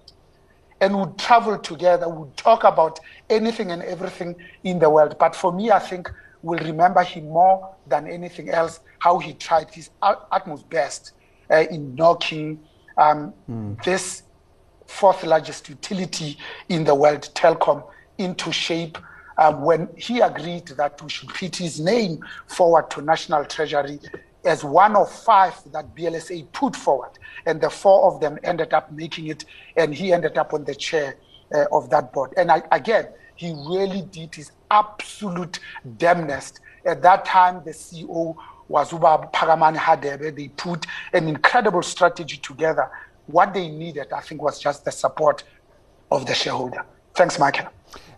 and 0.82 0.98
would 0.98 1.18
travel 1.18 1.60
together, 1.60 2.08
would 2.08 2.36
talk 2.38 2.64
about 2.64 3.00
anything 3.30 3.72
and 3.72 3.84
everything 3.84 4.34
in 4.64 4.80
the 4.80 4.90
world. 4.90 5.18
But 5.20 5.36
for 5.36 5.52
me, 5.52 5.70
I 5.72 5.80
think 5.80 6.10
we'll 6.42 6.64
remember 6.64 7.04
him 7.04 7.26
more 7.26 7.76
than 7.86 8.08
anything 8.08 8.50
else, 8.50 8.80
how 9.00 9.20
he 9.20 9.34
tried 9.34 9.70
his 9.72 9.90
utmost 10.02 10.70
best 10.70 11.12
uh, 11.52 11.66
in 11.70 11.94
knocking 11.96 12.60
um, 12.98 13.34
mm. 13.50 13.84
this 13.84 14.24
fourth 14.88 15.24
largest 15.24 15.68
utility 15.68 16.38
in 16.70 16.86
the 16.86 16.96
world, 16.96 17.30
Telkom, 17.36 17.84
into 18.18 18.52
shape. 18.52 18.98
Um, 19.38 19.62
when 19.62 19.88
he 19.96 20.20
agreed 20.20 20.68
that 20.68 21.02
we 21.02 21.10
should 21.10 21.30
put 21.30 21.56
his 21.56 21.80
name 21.80 22.20
forward 22.48 22.90
to 22.92 23.02
National 23.02 23.46
Treasury 23.46 24.00
as 24.46 24.64
one 24.64 24.96
of 24.96 25.12
five 25.12 25.54
that 25.72 25.96
BLSA 25.96 26.52
put 26.52 26.76
forward, 26.76 27.12
and 27.46 27.60
the 27.60 27.70
four 27.70 28.12
of 28.12 28.22
them 28.22 28.38
ended 28.44 28.74
up 28.74 28.92
making 28.92 29.28
it, 29.28 29.46
and 29.76 29.94
he 29.94 30.14
ended 30.14 30.38
up 30.38 30.54
on 30.54 30.64
the 30.64 30.76
chair 30.76 31.16
uh, 31.54 31.66
of 31.72 31.90
that 31.90 32.14
board. 32.14 32.34
And 32.38 32.52
I, 32.52 32.62
again, 32.72 33.08
he 33.36 33.52
really 33.52 34.02
did 34.02 34.36
his 34.36 34.52
absolute 34.72 35.60
damnedest. 35.98 36.60
At 36.86 37.02
that 37.02 37.26
time, 37.26 37.62
the 37.66 37.72
CEO 37.72 38.36
was 38.68 38.92
Uba 38.92 39.30
Phakamani 39.34 39.78
Hadebe. 39.78 40.36
They 40.36 40.48
put 40.50 40.86
an 41.14 41.28
incredible 41.28 41.82
strategy 41.82 42.38
together. 42.38 42.90
What 43.28 43.54
they 43.54 43.68
needed, 43.70 44.12
I 44.14 44.22
think, 44.22 44.42
was 44.42 44.60
just 44.60 44.86
the 44.86 44.92
support 44.92 45.44
of 46.12 46.26
the 46.26 46.34
shareholder. 46.34 46.86
Thanks, 47.16 47.40
Michael. 47.40 47.68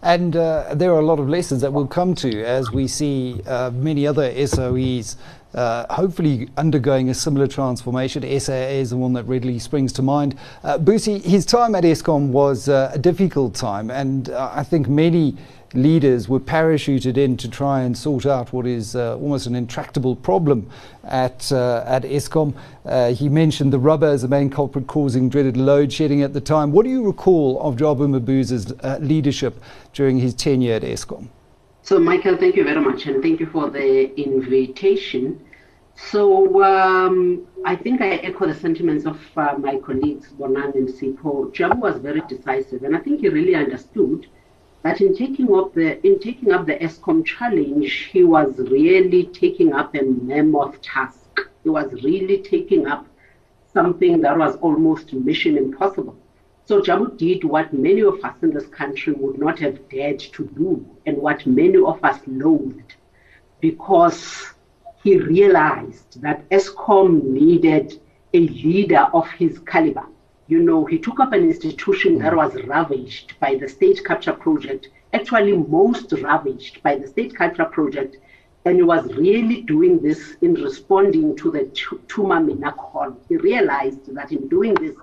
And 0.02 0.36
uh, 0.36 0.74
there 0.74 0.92
are 0.92 1.00
a 1.00 1.06
lot 1.06 1.20
of 1.20 1.30
lessons 1.30 1.62
that 1.62 1.72
we'll 1.72 1.88
come 1.88 2.16
to 2.16 2.44
as 2.44 2.72
we 2.72 2.88
see 2.88 3.42
uh, 3.46 3.70
many 3.72 4.08
other 4.08 4.32
SOEs 4.34 5.16
uh, 5.54 5.86
hopefully 5.94 6.50
undergoing 6.58 7.10
a 7.10 7.14
similar 7.14 7.48
transformation. 7.48 8.24
SAA 8.40 8.54
is 8.54 8.92
the 8.92 8.98
one 8.98 9.14
that 9.14 9.24
readily 9.26 9.60
springs 9.60 9.92
to 9.94 10.02
mind. 10.02 10.38
Uh, 10.64 10.78
his 10.80 11.46
time 11.46 11.76
at 11.76 11.84
Eskom 11.84 12.30
was 12.30 12.70
uh, 12.70 12.92
a 12.94 13.00
difficult 13.00 13.56
time, 13.56 13.90
and 13.90 14.30
uh, 14.30 14.52
I 14.54 14.64
think 14.64 14.88
many 14.88 15.36
leaders 15.74 16.28
were 16.28 16.40
parachuted 16.40 17.18
in 17.18 17.38
to 17.38 17.50
try 17.50 17.82
and 17.82 17.98
sort 17.98 18.26
out 18.26 18.52
what 18.52 18.66
is 18.66 18.96
uh, 18.96 19.16
almost 19.18 19.48
an 19.48 19.56
intractable 19.56 20.16
problem 20.16 20.70
at 21.04 21.52
uh, 21.52 21.84
at 21.88 22.04
Eskom. 22.04 22.54
Uh, 22.86 23.14
he 23.14 23.30
mentioned 23.30 23.72
the 23.72 23.80
rubber 23.80 24.08
as 24.08 24.22
the 24.22 24.28
main 24.28 24.50
culprit 24.50 24.88
causing 24.88 25.30
dreaded 25.30 25.58
load 25.58 25.92
shedding 25.92 26.22
at 26.22 26.34
the 26.34 26.42
time. 26.42 26.72
What 26.72 26.84
do 26.84 26.90
you 26.90 27.06
recall 27.06 27.60
of 27.62 27.76
Jabu 27.76 28.08
Mabuza's 28.08 28.74
uh, 28.84 28.98
leadership 29.02 29.62
during 29.94 30.20
his 30.20 30.34
tenure 30.34 30.76
at 30.76 30.84
Eskom? 30.84 31.28
So, 31.84 32.00
Michael, 32.00 32.38
thank 32.38 32.56
you 32.56 32.64
very 32.64 32.80
much, 32.82 33.06
and 33.08 33.22
thank 33.22 33.40
you 33.40 33.48
for 33.48 33.70
the 33.70 34.14
invitation. 34.20 35.40
So, 35.96 36.64
um, 36.64 37.48
I 37.66 37.76
think 37.76 38.02
I 38.02 38.16
echo 38.30 38.48
the 38.48 38.56
sentiments 38.56 39.06
of 39.06 39.20
uh, 39.36 39.56
my 39.58 39.78
colleagues, 39.78 40.30
Bonang 40.32 40.76
and 40.76 40.88
Sipho. 40.88 41.52
Jabu 41.54 41.80
was 41.80 41.98
very 41.98 42.22
decisive, 42.22 42.84
and 42.84 42.96
I 42.96 43.00
think 43.00 43.22
he 43.22 43.30
really 43.30 43.56
understood 43.56 44.28
that 44.84 45.02
in 45.02 45.16
taking 45.16 45.54
up 45.54 45.74
the 45.74 46.06
in 46.06 46.20
taking 46.20 46.52
up 46.52 46.66
the 46.66 46.76
Eskom 46.76 47.26
challenge, 47.26 47.92
he 48.14 48.24
was 48.24 48.58
really 48.58 49.26
taking 49.26 49.74
up 49.74 49.96
a 49.96 50.04
mammoth 50.04 50.82
task. 50.82 51.42
He 51.64 51.70
was 51.70 51.92
really 52.04 52.40
taking 52.44 52.88
up 52.88 53.06
something 53.74 54.22
that 54.22 54.38
was 54.38 54.56
almost 54.58 55.14
mission 55.14 55.58
impossible. 55.58 56.21
So 56.66 56.82
Jabu 56.82 57.18
did 57.18 57.44
what 57.44 57.74
many 57.74 58.02
of 58.02 58.24
us 58.24 58.36
in 58.42 58.52
this 58.52 58.68
country 58.68 59.14
would 59.14 59.38
not 59.38 59.60
have 59.60 59.90
dared 59.90 60.20
to 60.20 60.46
do 60.46 60.86
and 61.06 61.18
what 61.18 61.46
many 61.46 61.78
of 61.78 62.04
us 62.04 62.20
loathed 62.28 62.96
because 63.60 64.54
he 65.04 65.18
realized 65.18 66.22
that 66.22 66.48
Eskom 66.50 67.24
needed 67.24 68.00
a 68.34 68.40
leader 68.40 69.08
of 69.14 69.28
his 69.32 69.60
caliber. 69.60 70.06
You 70.48 70.60
know, 70.60 70.86
he 70.86 71.00
took 71.00 71.20
up 71.20 71.34
an 71.34 71.44
institution 71.44 72.20
that 72.20 72.36
was 72.36 72.56
ravaged 72.64 73.40
by 73.40 73.56
the 73.56 73.68
state 73.68 74.04
capture 74.06 74.34
project, 74.34 74.90
actually 75.14 75.58
most 75.58 76.12
ravaged 76.14 76.84
by 76.84 76.96
the 76.96 77.08
state 77.08 77.36
capture 77.36 77.66
project 77.66 78.18
and 78.66 78.76
he 78.76 78.84
was 78.84 79.06
really 79.14 79.62
doing 79.62 80.00
this 80.00 80.36
in 80.42 80.54
responding 80.54 81.36
to 81.38 81.52
the 81.52 81.62
Thuma 82.08 82.46
Mina 82.46 82.72
call. 82.74 83.18
He 83.28 83.38
realized 83.38 84.14
that 84.14 84.32
in 84.32 84.48
doing 84.50 84.76
this, 84.76 84.96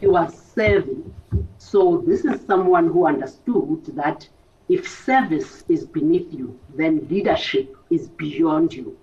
he 0.00 0.06
are 0.06 0.30
serving. 0.30 1.14
So 1.58 2.02
this 2.06 2.24
is 2.24 2.44
someone 2.46 2.88
who 2.88 3.06
understood 3.06 3.86
that 3.96 4.28
if 4.68 4.88
service 4.88 5.64
is 5.68 5.86
beneath 5.86 6.32
you, 6.32 6.58
then 6.74 7.06
leadership 7.08 7.76
is 7.90 8.08
beyond 8.08 8.72
you. 8.72 8.96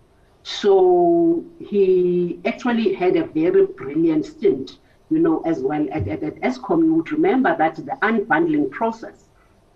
So 0.43 1.43
he 1.59 2.39
actually 2.45 2.93
had 2.93 3.15
a 3.15 3.25
very 3.25 3.65
brilliant 3.65 4.25
stint, 4.25 4.79
you 5.09 5.19
know, 5.19 5.41
as 5.41 5.61
well 5.61 5.87
at, 5.91 6.07
at, 6.07 6.21
at 6.21 6.35
Eskom. 6.41 6.83
You 6.83 6.93
would 6.95 7.11
remember 7.11 7.55
that 7.57 7.75
the 7.77 7.97
unbundling 8.01 8.69
process 8.71 9.29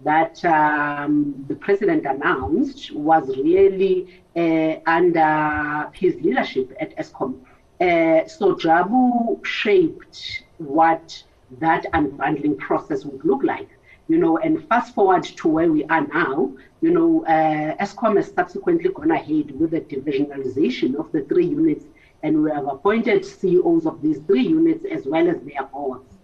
that 0.04 0.44
um, 0.46 1.46
the 1.48 1.56
president 1.56 2.06
announced 2.06 2.94
was 2.94 3.28
really 3.38 4.22
uh, 4.36 4.76
under 4.86 5.90
his 5.94 6.16
leadership 6.16 6.76
at 6.80 6.96
Eskom. 6.98 7.40
Uh, 7.80 8.28
so 8.28 8.56
Jabu 8.56 9.44
shaped 9.46 10.44
what 10.58 11.24
that 11.60 11.86
unbundling 11.94 12.58
process 12.58 13.06
would 13.06 13.24
look 13.24 13.44
like. 13.44 13.70
You 14.08 14.18
know, 14.18 14.38
and 14.38 14.66
fast 14.70 14.96
forward 14.96 15.24
to 15.26 15.48
where 15.50 15.72
we 15.72 15.84
are 15.86 16.08
now, 16.08 16.54
you 16.80 16.92
know, 16.92 17.26
uh, 17.26 17.76
Eskom 17.76 18.16
has 18.16 18.32
subsequently 18.32 18.90
gone 18.90 19.12
ahead 19.12 19.52
with 19.60 19.72
the 19.72 19.82
divisionalization 19.82 20.96
of 20.96 21.12
the 21.12 21.24
three 21.24 21.46
units, 21.46 21.86
and 22.24 22.42
we 22.42 22.52
have 22.52 22.68
appointed 22.68 23.26
CEOs 23.26 23.86
of 23.86 24.02
these 24.02 24.20
three 24.20 24.48
units 24.48 24.86
as 24.86 25.06
well 25.06 25.28
as 25.28 25.42
their 25.42 25.64
boards. 25.64 26.18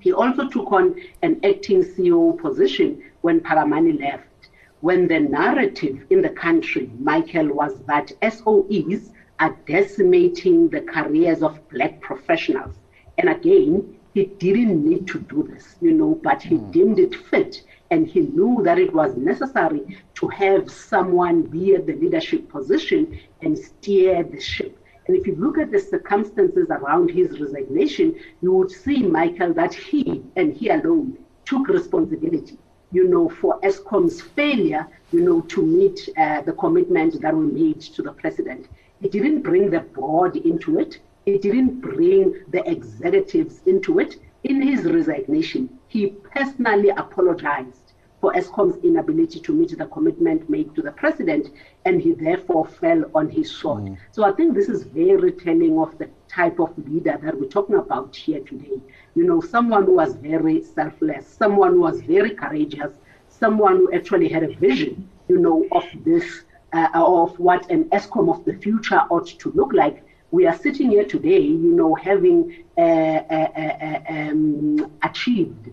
He 0.00 0.12
also 0.12 0.48
took 0.48 0.70
on 0.70 1.00
an 1.22 1.40
acting 1.42 1.82
CEO 1.82 2.38
position 2.38 3.02
when 3.22 3.40
Phakamani 3.40 3.98
left, 3.98 4.50
when 4.82 5.08
the 5.08 5.18
narrative 5.18 6.04
in 6.10 6.20
the 6.20 6.28
country, 6.28 6.90
Michael, 6.98 7.48
was 7.54 7.80
that 7.86 8.12
SOEs 8.20 9.12
are 9.40 9.56
decimating 9.66 10.68
the 10.68 10.82
careers 10.82 11.42
of 11.42 11.66
black 11.70 12.02
professionals. 12.02 12.74
And 13.18 13.28
again, 13.28 13.96
he 14.14 14.26
didn't 14.26 14.88
need 14.88 15.06
to 15.08 15.18
do 15.18 15.42
this, 15.42 15.76
you 15.80 15.92
know, 15.92 16.20
but 16.22 16.42
he 16.42 16.56
mm. 16.56 16.72
deemed 16.72 16.98
it 16.98 17.14
fit 17.14 17.62
and 17.90 18.06
he 18.06 18.20
knew 18.20 18.62
that 18.64 18.78
it 18.78 18.92
was 18.92 19.16
necessary 19.16 19.98
to 20.14 20.28
have 20.28 20.70
someone 20.70 21.42
be 21.42 21.74
at 21.74 21.86
the 21.86 21.94
leadership 21.94 22.48
position 22.48 23.18
and 23.42 23.58
steer 23.58 24.22
the 24.22 24.40
ship. 24.40 24.78
And 25.06 25.16
if 25.16 25.26
you 25.26 25.34
look 25.36 25.58
at 25.58 25.70
the 25.70 25.78
circumstances 25.78 26.68
around 26.70 27.10
his 27.10 27.38
resignation, 27.38 28.16
you 28.40 28.52
would 28.54 28.70
see, 28.70 29.02
Michael, 29.02 29.52
that 29.54 29.74
he 29.74 30.22
and 30.36 30.54
he 30.54 30.70
alone 30.70 31.18
took 31.44 31.68
responsibility, 31.68 32.56
you 32.90 33.06
know, 33.06 33.28
for 33.28 33.60
Eskom's 33.60 34.22
failure, 34.22 34.86
you 35.12 35.20
know, 35.20 35.42
to 35.42 35.62
meet 35.62 36.08
uh, 36.16 36.40
the 36.42 36.54
commitment 36.54 37.20
that 37.20 37.36
we 37.36 37.46
made 37.46 37.80
to 37.80 38.02
the 38.02 38.12
president. 38.12 38.66
He 39.00 39.08
didn't 39.08 39.42
bring 39.42 39.70
the 39.70 39.80
board 39.80 40.36
into 40.36 40.78
it. 40.78 41.00
He 41.24 41.38
didn't 41.38 41.80
bring 41.80 42.42
the 42.48 42.68
executives 42.70 43.60
into 43.66 43.98
it. 43.98 44.16
In 44.44 44.60
his 44.60 44.84
resignation, 44.84 45.78
he 45.88 46.08
personally 46.08 46.90
apologized 46.90 47.84
for 48.20 48.32
Eskom's 48.32 48.82
inability 48.82 49.38
to 49.38 49.52
meet 49.52 49.76
the 49.76 49.86
commitment 49.86 50.48
made 50.48 50.74
to 50.74 50.80
the 50.80 50.92
president, 50.92 51.50
and 51.84 52.00
he 52.00 52.12
therefore 52.12 52.66
fell 52.66 53.04
on 53.14 53.28
his 53.28 53.50
sword. 53.50 53.84
Mm. 53.84 53.98
So 54.12 54.24
I 54.24 54.32
think 54.32 54.54
this 54.54 54.70
is 54.70 54.84
very 54.84 55.32
telling 55.32 55.78
of 55.78 55.98
the 55.98 56.08
type 56.26 56.58
of 56.58 56.72
leader 56.88 57.18
that 57.22 57.38
we're 57.38 57.48
talking 57.48 57.76
about 57.76 58.16
here 58.16 58.40
today. 58.40 58.80
You 59.14 59.24
know, 59.24 59.42
someone 59.42 59.84
who 59.84 59.96
was 59.96 60.14
very 60.14 60.62
selfless, 60.62 61.26
someone 61.26 61.72
who 61.72 61.80
was 61.80 62.00
very 62.00 62.30
courageous, 62.30 62.92
someone 63.28 63.76
who 63.76 63.92
actually 63.92 64.28
had 64.28 64.42
a 64.42 64.54
vision, 64.56 65.06
you 65.28 65.38
know, 65.38 65.66
of 65.72 65.84
this, 66.04 66.44
uh, 66.72 66.88
of 66.94 67.38
what 67.38 67.70
an 67.70 67.84
Eskom 67.90 68.34
of 68.34 68.44
the 68.46 68.54
future 68.54 69.00
ought 69.10 69.26
to 69.26 69.52
look 69.52 69.72
like. 69.74 70.02
We 70.34 70.48
are 70.48 70.56
sitting 70.56 70.90
here 70.90 71.04
today, 71.04 71.42
you 71.42 71.72
know, 71.80 71.94
having 71.94 72.40
uh, 72.76 72.80
uh, 72.80 73.50
uh, 73.56 73.74
uh 73.86 74.00
um, 74.08 74.90
achieved 75.04 75.68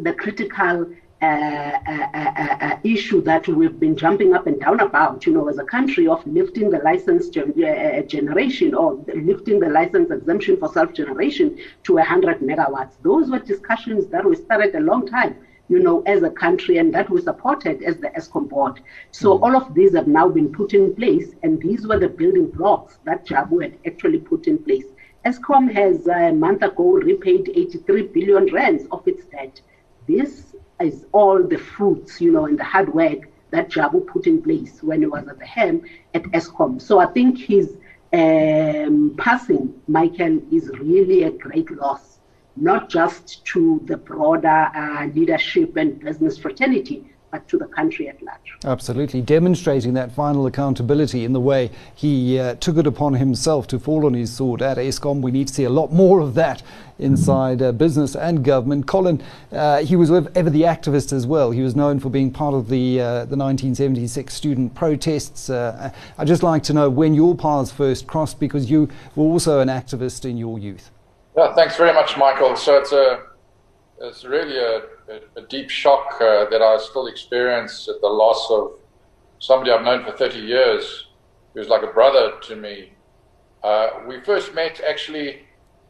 the 0.00 0.12
critical 0.12 0.92
uh, 1.22 2.76
issue 2.82 3.22
that 3.22 3.46
we've 3.46 3.78
been 3.78 3.96
jumping 3.96 4.34
up 4.34 4.48
and 4.48 4.58
down 4.58 4.80
about, 4.80 5.24
you 5.24 5.32
know, 5.32 5.48
as 5.48 5.58
a 5.58 5.64
country 5.64 6.08
of 6.08 6.26
lifting 6.26 6.68
the 6.68 6.78
license 6.78 7.28
gen- 7.28 7.54
uh, 7.62 8.02
generation 8.02 8.74
or 8.74 8.98
lifting 9.14 9.60
the 9.60 9.68
license 9.68 10.10
exemption 10.10 10.56
for 10.56 10.68
self-generation 10.72 11.56
to 11.84 11.94
100 11.94 12.40
megawatts. 12.40 12.94
Those 13.02 13.30
were 13.30 13.38
discussions 13.38 14.08
that 14.08 14.24
we 14.24 14.34
started 14.34 14.74
a 14.74 14.80
long 14.80 15.06
time, 15.06 15.36
you 15.68 15.78
know, 15.78 16.02
as 16.02 16.22
a 16.22 16.30
country 16.30 16.78
and 16.78 16.94
that 16.94 17.10
we 17.10 17.20
supported 17.20 17.82
as 17.82 17.96
the 17.98 18.08
Eskom 18.10 18.48
board. 18.48 18.80
So 19.10 19.38
mm. 19.38 19.42
all 19.42 19.56
of 19.56 19.74
these 19.74 19.94
have 19.94 20.06
now 20.06 20.28
been 20.28 20.52
put 20.52 20.74
in 20.74 20.94
place 20.94 21.34
and 21.42 21.60
these 21.60 21.86
were 21.86 21.98
the 21.98 22.08
building 22.08 22.50
blocks 22.50 22.98
that 23.04 23.26
Jabu 23.26 23.62
had 23.62 23.78
actually 23.86 24.18
put 24.18 24.46
in 24.46 24.58
place. 24.58 24.86
Eskom 25.24 25.72
has 25.72 26.06
a 26.06 26.32
month 26.32 26.62
ago 26.62 26.92
repaid 26.92 27.50
83 27.52 28.02
billion 28.02 28.52
rands 28.54 28.84
of 28.92 29.06
its 29.08 29.24
debt. 29.26 29.60
This 30.06 30.54
is 30.80 31.06
all 31.12 31.42
the 31.42 31.58
fruits, 31.58 32.20
you 32.20 32.30
know, 32.30 32.46
and 32.46 32.58
the 32.58 32.64
hard 32.64 32.94
work 32.94 33.28
that 33.50 33.70
Jabu 33.70 34.06
put 34.06 34.26
in 34.26 34.42
place 34.42 34.82
when 34.82 35.00
he 35.00 35.06
was 35.06 35.26
at 35.26 35.38
the 35.38 35.46
helm 35.46 35.82
at 36.14 36.22
Eskom. 36.24 36.80
So 36.80 36.98
I 36.98 37.06
think 37.06 37.38
his 37.38 37.76
um, 38.12 39.14
passing, 39.18 39.74
Michael, 39.88 40.40
is 40.52 40.68
really 40.78 41.24
a 41.24 41.30
great 41.30 41.70
loss, 41.70 42.15
not 42.56 42.88
just 42.88 43.44
to 43.46 43.80
the 43.84 43.96
broader 43.96 44.70
uh, 44.74 45.06
leadership 45.14 45.76
and 45.76 46.00
business 46.00 46.38
fraternity, 46.38 47.04
but 47.30 47.46
to 47.48 47.58
the 47.58 47.66
country 47.66 48.08
at 48.08 48.22
large. 48.22 48.56
Absolutely, 48.64 49.20
demonstrating 49.20 49.94
that 49.94 50.12
final 50.12 50.46
accountability 50.46 51.24
in 51.24 51.32
the 51.32 51.40
way 51.40 51.70
he 51.94 52.38
uh, 52.38 52.54
took 52.56 52.76
it 52.76 52.86
upon 52.86 53.14
himself 53.14 53.66
to 53.66 53.78
fall 53.78 54.06
on 54.06 54.14
his 54.14 54.32
sword 54.32 54.62
at 54.62 54.78
Eskom. 54.78 55.20
We 55.20 55.30
need 55.30 55.48
to 55.48 55.54
see 55.54 55.64
a 55.64 55.70
lot 55.70 55.92
more 55.92 56.20
of 56.20 56.34
that 56.34 56.62
inside 56.98 57.60
uh, 57.60 57.72
business 57.72 58.16
and 58.16 58.42
government. 58.44 58.86
Colin, 58.86 59.22
uh, 59.52 59.82
he 59.82 59.96
was 59.96 60.10
ever 60.10 60.48
the 60.48 60.62
activist 60.62 61.12
as 61.12 61.26
well. 61.26 61.50
He 61.50 61.60
was 61.60 61.76
known 61.76 62.00
for 62.00 62.08
being 62.08 62.30
part 62.30 62.54
of 62.54 62.68
the 62.68 63.00
uh, 63.00 63.24
the 63.26 63.36
1976 63.36 64.32
student 64.32 64.74
protests. 64.74 65.50
Uh, 65.50 65.92
I'd 66.16 66.26
just 66.26 66.42
like 66.42 66.62
to 66.64 66.72
know 66.72 66.88
when 66.88 67.12
your 67.12 67.34
paths 67.34 67.70
first 67.70 68.06
crossed, 68.06 68.40
because 68.40 68.70
you 68.70 68.88
were 69.14 69.24
also 69.24 69.60
an 69.60 69.68
activist 69.68 70.24
in 70.24 70.36
your 70.36 70.58
youth. 70.58 70.90
Yeah, 71.36 71.52
thanks 71.54 71.76
very 71.76 71.92
much, 71.92 72.16
Michael. 72.16 72.56
So 72.56 72.78
it's 72.78 72.92
a 72.92 73.24
it's 74.00 74.24
really 74.24 74.56
a, 74.56 74.82
a, 75.36 75.42
deep 75.48 75.68
shock 75.68 76.14
uh, 76.20 76.48
that 76.50 76.62
I 76.62 76.78
still 76.78 77.06
experience 77.06 77.88
at 77.88 78.00
the 78.00 78.08
loss 78.08 78.50
of 78.50 78.72
somebody 79.38 79.70
I've 79.70 79.84
known 79.84 80.04
for 80.04 80.12
30 80.12 80.38
years, 80.38 81.08
who's 81.54 81.68
like 81.68 81.82
a 81.82 81.92
brother 81.92 82.32
to 82.42 82.56
me. 82.56 82.92
Uh, 83.62 83.88
we 84.06 84.20
first 84.20 84.54
met 84.54 84.80
actually 84.86 85.46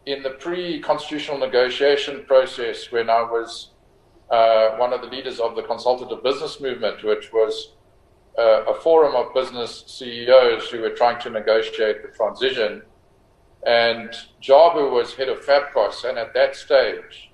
in 0.06 0.22
the 0.22 0.30
pre-constitutional 0.30 1.38
negotiation 1.38 2.24
process 2.26 2.90
when 2.92 3.10
I 3.10 3.22
was 3.22 3.70
uh, 4.30 4.70
one 4.76 4.92
of 4.92 5.00
the 5.00 5.08
leaders 5.08 5.40
of 5.40 5.56
the 5.56 5.62
consultative 5.62 6.22
business 6.22 6.60
movement, 6.60 7.04
which 7.04 7.32
was 7.32 7.72
uh, 8.38 8.64
a 8.64 8.74
forum 8.74 9.14
of 9.14 9.34
business 9.34 9.84
CEOs 9.86 10.70
who 10.70 10.80
were 10.80 10.90
trying 10.90 11.20
to 11.22 11.30
negotiate 11.30 12.02
the 12.02 12.08
transition. 12.16 12.82
And 13.66 14.10
Jabu 14.40 14.92
was 14.92 15.14
head 15.14 15.28
of 15.28 15.40
FABCOS, 15.40 16.08
and 16.08 16.18
at 16.18 16.32
that 16.34 16.54
stage, 16.54 17.32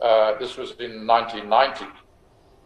uh, 0.00 0.38
this 0.38 0.56
was 0.56 0.70
in 0.80 1.06
1990. 1.06 1.84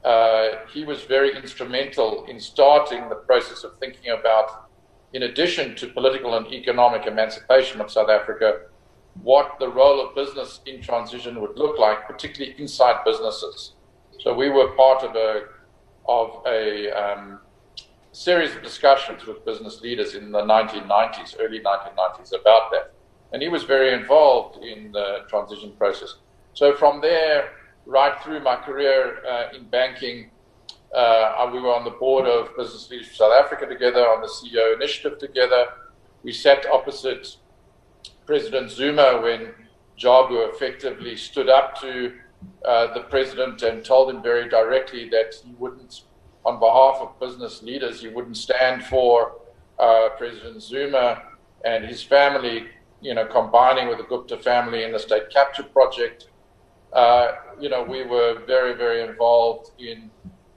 Uh, 0.05 0.65
he 0.73 0.85
was 0.85 1.03
very 1.03 1.37
instrumental 1.37 2.25
in 2.27 2.39
starting 2.39 3.09
the 3.09 3.17
process 3.17 3.65
of 3.65 3.77
thinking 3.81 4.13
about, 4.13 4.71
in 5.13 5.25
addition 5.25 5.75
to 5.75 5.89
political 5.89 6.37
and 6.37 6.47
economic 6.53 7.07
emancipation 7.09 7.81
of 7.81 7.91
South 7.91 8.09
Africa, 8.09 8.61
what 9.23 9.57
the 9.59 9.69
role 9.69 10.07
of 10.07 10.15
business 10.15 10.61
in 10.67 10.81
transition 10.81 11.41
would 11.41 11.59
look 11.59 11.79
like, 11.81 12.07
particularly 12.07 12.55
inside 12.59 13.05
businesses. 13.05 13.73
So 14.21 14.33
we 14.33 14.51
were 14.51 14.69
part 14.77 15.03
of 15.03 15.17
a 15.17 15.43
of 16.09 16.43
a 16.47 16.91
um, 16.91 17.41
series 18.13 18.55
of 18.55 18.63
discussions 18.63 19.27
with 19.27 19.45
business 19.45 19.81
leaders 19.81 20.15
in 20.15 20.33
the 20.33 20.43
1990s, 20.43 21.37
early 21.39 21.61
1990s, 21.61 22.33
about 22.33 22.71
that, 22.73 22.93
and 23.33 23.43
he 23.43 23.49
was 23.49 23.65
very 23.65 23.93
involved 23.93 24.63
in 24.63 24.93
the 24.93 25.25
transition 25.29 25.73
process. 25.79 26.15
So 26.55 26.75
from 26.77 27.01
there, 27.01 27.51
right 27.87 28.21
through 28.23 28.41
my 28.41 28.57
career 28.57 29.25
uh, 29.27 29.57
in 29.57 29.65
banking, 29.69 30.31
uh, 30.95 31.49
we 31.53 31.61
were 31.61 31.75
on 31.75 31.85
the 31.85 31.91
board 31.91 32.27
of 32.27 32.57
Business 32.57 32.91
Leaders 32.91 33.09
for 33.09 33.15
South 33.15 33.33
Africa 33.33 33.67
together, 33.67 34.01
on 34.01 34.21
the 34.21 34.29
CEO 34.29 34.75
initiative 34.75 35.19
together. 35.19 35.67
We 36.23 36.33
sat 36.33 36.67
opposite 36.67 37.37
President 38.27 38.71
Zuma 38.71 39.21
when 39.23 39.55
Jabu 39.99 40.53
effectively 40.53 41.17
stood 41.17 41.49
up 41.49 41.81
to 41.81 42.15
uh, 42.65 42.93
the 42.95 43.01
president 43.01 43.63
and 43.63 43.85
told 43.85 44.11
him 44.11 44.23
very 44.23 44.49
directly 44.49 45.09
that 45.11 45.35
he 45.45 45.53
wouldn't, 45.59 46.03
on 46.45 46.59
behalf 46.59 46.97
of 47.01 47.19
business 47.21 47.63
leaders, 47.63 48.01
he 48.01 48.09
wouldn't 48.09 48.37
stand 48.37 48.85
for 48.85 49.41
uh, 49.79 50.09
President 50.17 50.63
Zuma 50.63 51.23
and 51.65 51.85
his 51.85 52.03
family, 52.03 52.67
you 53.01 53.15
know, 53.15 53.27
combining 53.27 53.89
with 53.89 53.99
the 53.99 54.05
Gupta 54.05 54.37
family 54.39 54.85
in 54.85 54.93
the 54.93 54.99
state 54.99 55.31
capture 55.31 55.63
project 55.63 56.29
uh, 56.93 57.33
you 57.61 57.69
know, 57.69 57.83
we 57.83 58.05
were 58.05 58.43
very, 58.47 58.75
very 58.75 59.03
involved 59.03 59.71
in, 59.79 60.11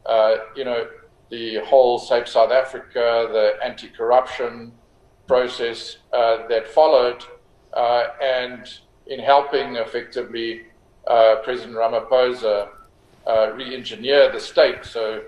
uh, 0.05 0.35
you 0.55 0.65
know, 0.65 0.87
the 1.29 1.57
whole 1.65 1.99
Save 1.99 2.27
South 2.27 2.51
Africa, 2.51 3.27
the 3.31 3.53
anti-corruption 3.63 4.71
process 5.27 5.97
uh, 6.11 6.47
that 6.47 6.67
followed, 6.67 7.23
uh, 7.73 8.07
and 8.21 8.79
in 9.07 9.19
helping 9.19 9.75
effectively 9.75 10.63
uh, 11.07 11.35
President 11.43 11.75
Ramaphosa 11.75 12.69
re-engineer 13.55 14.31
the 14.31 14.39
state 14.39 14.83
so 14.85 15.21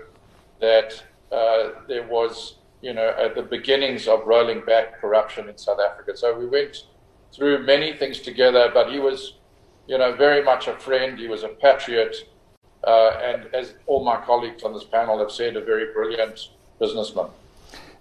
that 0.60 1.02
there 1.30 2.06
was, 2.08 2.56
you 2.82 2.94
know, 2.94 3.14
at 3.18 3.34
the 3.34 3.42
beginnings 3.42 4.08
of 4.08 4.26
rolling 4.26 4.64
back 4.64 5.00
corruption 5.00 5.48
in 5.48 5.56
South 5.56 5.78
Africa. 5.80 6.16
So 6.16 6.36
we 6.36 6.46
went 6.46 6.84
through 7.36 7.64
many 7.64 7.92
things 7.92 8.20
together, 8.20 8.70
but 8.72 8.90
he 8.90 8.98
was 8.98 9.34
you 9.86 9.98
know, 9.98 10.14
very 10.14 10.42
much 10.42 10.68
a 10.68 10.74
friend. 10.74 11.18
He 11.18 11.28
was 11.28 11.42
a 11.42 11.48
patriot. 11.48 12.28
Uh, 12.84 13.18
and 13.22 13.54
as 13.54 13.74
all 13.86 14.04
my 14.04 14.16
colleagues 14.16 14.62
on 14.62 14.72
this 14.72 14.84
panel 14.84 15.18
have 15.18 15.30
said, 15.30 15.56
a 15.56 15.64
very 15.64 15.92
brilliant 15.92 16.48
businessman. 16.78 17.26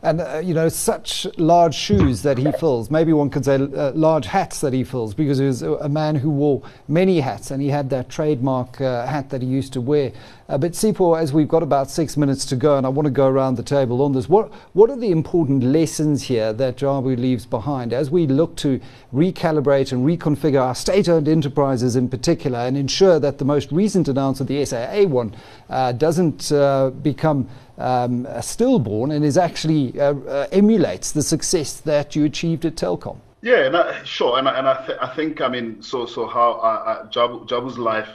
And, 0.02 0.22
uh, 0.22 0.42
you 0.44 0.54
know, 0.54 0.70
such 0.70 1.26
large 1.38 1.74
shoes 1.74 2.22
that 2.22 2.38
he 2.38 2.52
fills. 2.54 2.92
Maybe 2.92 3.12
one 3.14 3.30
could 3.30 3.46
say 3.46 3.56
uh, 3.56 3.92
large 3.94 4.28
hats 4.28 4.62
that 4.62 4.74
he 4.74 4.84
fills 4.84 5.14
because 5.14 5.40
he 5.40 5.46
was 5.46 5.62
a 5.62 5.90
man 5.90 6.16
who 6.16 6.30
wore 6.30 6.62
many 6.88 7.20
hats 7.22 7.50
and 7.50 7.62
he 7.62 7.70
had 7.70 7.90
that 7.90 8.10
trademark 8.10 8.80
uh, 8.80 9.06
hat 9.08 9.30
that 9.32 9.42
he 9.42 9.48
used 9.48 9.74
to 9.74 9.82
wear. 9.82 10.12
Uh, 10.48 10.60
but 10.60 10.74
Sipho, 10.74 11.20
as 11.20 11.34
we've 11.34 11.48
got 11.48 11.64
about 11.64 11.90
six 11.90 12.18
minutes 12.18 12.46
to 12.46 12.56
go, 12.56 12.78
and 12.78 12.86
I 12.86 12.90
want 12.90 13.06
to 13.08 13.12
go 13.12 13.28
around 13.28 13.56
the 13.56 13.64
table 13.64 14.04
on 14.04 14.14
this, 14.14 14.30
what, 14.30 14.54
what 14.74 14.92
are 14.92 14.96
the 14.96 15.10
important 15.10 15.64
lessons 15.64 16.24
here 16.24 16.54
that 16.54 16.78
Jabu 16.78 17.18
leaves 17.18 17.48
behind 17.48 17.94
as 17.94 18.12
we 18.12 18.28
look 18.28 18.56
to 18.58 18.80
recalibrate 19.12 19.92
and 19.92 20.06
reconfigure 20.06 20.62
our 20.62 20.76
state 20.76 21.10
owned 21.10 21.28
enterprises 21.28 21.96
in 21.96 22.10
particular 22.10 22.60
and 22.60 22.78
ensure 22.78 23.20
that 23.20 23.40
the 23.40 23.46
most 23.46 23.72
recent 23.72 24.08
announcement, 24.08 24.48
the 24.48 24.64
SAA 24.64 25.04
one, 25.08 25.36
uh, 25.70 25.92
doesn't 25.94 26.52
uh, 26.52 26.92
become 26.92 27.50
um, 27.78 28.28
stillborn 28.42 29.12
and 29.12 29.26
is 29.26 29.38
actually 29.38 30.00
uh, 30.00 30.14
uh, 30.14 30.48
emulates 30.52 31.12
the 31.12 31.22
success 31.22 31.80
that 31.82 32.16
you 32.16 32.26
achieved 32.26 32.66
at 32.66 32.76
Telkom? 32.76 33.18
Yeah, 33.42 33.66
and 33.66 33.78
I, 33.78 34.04
sure, 34.04 34.40
and 34.40 34.48
I, 34.48 34.58
and 34.58 34.68
I, 34.68 34.86
th- 34.86 34.98
I 35.02 35.16
think 35.16 35.42
I 35.42 35.48
mean 35.48 35.82
so 35.82 36.06
so 36.06 36.28
how 36.28 36.54
uh, 36.54 37.08
Jabu, 37.10 37.48
Jabu's 37.48 37.78
life 37.78 38.10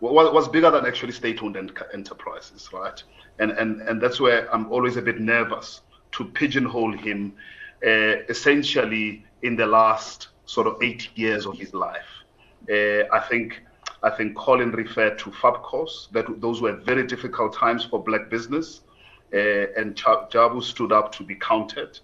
was, 0.00 0.32
was 0.32 0.48
bigger 0.48 0.70
than 0.70 0.86
actually 0.86 1.12
state-owned 1.12 1.56
enterprises, 1.92 2.70
right? 2.72 3.02
And, 3.38 3.52
and, 3.52 3.80
and 3.82 4.00
that's 4.00 4.20
where 4.20 4.52
I'm 4.54 4.70
always 4.70 4.96
a 4.96 5.02
bit 5.02 5.20
nervous 5.20 5.80
to 6.12 6.24
pigeonhole 6.24 6.92
him 6.92 7.34
uh, 7.84 8.22
essentially 8.28 9.24
in 9.42 9.56
the 9.56 9.66
last 9.66 10.28
sort 10.46 10.66
of 10.66 10.82
eight 10.82 11.08
years 11.14 11.46
of 11.46 11.58
his 11.58 11.74
life. 11.74 12.06
Uh, 12.70 13.04
I 13.12 13.20
think 13.28 13.62
I 14.02 14.10
think 14.10 14.36
Colin 14.36 14.70
referred 14.70 15.18
to 15.20 15.30
FABCOS, 15.30 16.10
that 16.12 16.40
those 16.40 16.60
were 16.60 16.76
very 16.76 17.06
difficult 17.06 17.52
times 17.54 17.84
for 17.84 18.02
black 18.02 18.30
business. 18.30 18.82
Uh, 19.32 19.66
and 19.76 19.94
Jabu 19.94 20.62
stood 20.62 20.92
up 20.92 21.12
to 21.12 21.22
be 21.22 21.34
counted, 21.34 21.98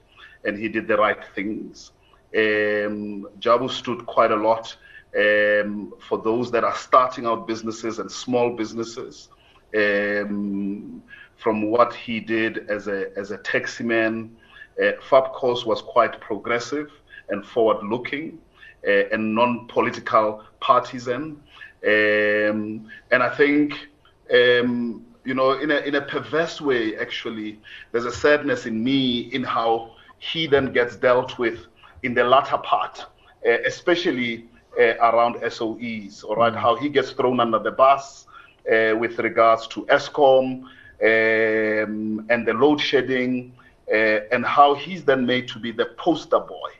and 0.44 0.58
he 0.58 0.68
did 0.68 0.86
the 0.86 0.96
right 0.96 1.24
things. 1.34 1.92
Um, 2.36 3.28
Jabu 3.38 3.70
stood 3.70 4.04
quite 4.06 4.30
a 4.30 4.36
lot 4.36 4.76
um, 5.16 5.94
for 6.00 6.18
those 6.18 6.50
that 6.50 6.64
are 6.64 6.74
starting 6.74 7.24
out 7.26 7.46
businesses 7.46 7.98
and 7.98 8.10
small 8.10 8.50
businesses. 8.56 9.28
Um, 9.74 11.02
from 11.36 11.70
what 11.70 11.94
he 11.94 12.20
did 12.20 12.70
as 12.70 12.88
a 12.88 13.06
as 13.16 13.30
a 13.30 13.38
taxi 13.38 13.84
man, 13.84 14.36
uh, 14.80 14.92
FABCOS 15.08 15.64
was 15.64 15.80
quite 15.82 16.20
progressive 16.20 16.90
and 17.28 17.44
forward-looking 17.44 18.38
uh, 18.86 19.08
and 19.12 19.34
non-political 19.34 20.42
partisan. 20.60 21.40
Um, 21.86 22.88
and 23.10 23.22
I 23.22 23.34
think, 23.36 23.88
um, 24.32 25.04
you 25.24 25.34
know, 25.34 25.52
in 25.52 25.70
a 25.70 25.76
in 25.78 25.94
a 25.96 26.00
perverse 26.00 26.60
way, 26.60 26.96
actually, 26.96 27.60
there's 27.92 28.06
a 28.06 28.12
sadness 28.12 28.66
in 28.66 28.82
me 28.82 29.30
in 29.32 29.42
how 29.42 29.92
he 30.18 30.46
then 30.46 30.72
gets 30.72 30.96
dealt 30.96 31.38
with 31.38 31.66
in 32.02 32.14
the 32.14 32.24
latter 32.24 32.58
part, 32.58 33.06
uh, 33.46 33.50
especially 33.66 34.46
uh, 34.78 34.94
around 34.96 35.36
SOEs, 35.36 36.24
all 36.24 36.36
right, 36.36 36.52
mm-hmm. 36.52 36.60
how 36.60 36.74
he 36.76 36.88
gets 36.88 37.12
thrown 37.12 37.40
under 37.40 37.58
the 37.58 37.70
bus 37.70 38.26
uh, 38.70 38.96
with 38.96 39.18
regards 39.18 39.66
to 39.68 39.84
Eskom 39.86 40.64
um, 41.02 42.26
and 42.30 42.46
the 42.46 42.54
load 42.54 42.80
shedding, 42.80 43.52
uh, 43.92 44.20
and 44.32 44.44
how 44.44 44.74
he's 44.74 45.04
then 45.04 45.26
made 45.26 45.48
to 45.48 45.58
be 45.58 45.70
the 45.70 45.86
poster 45.98 46.40
boy 46.40 46.70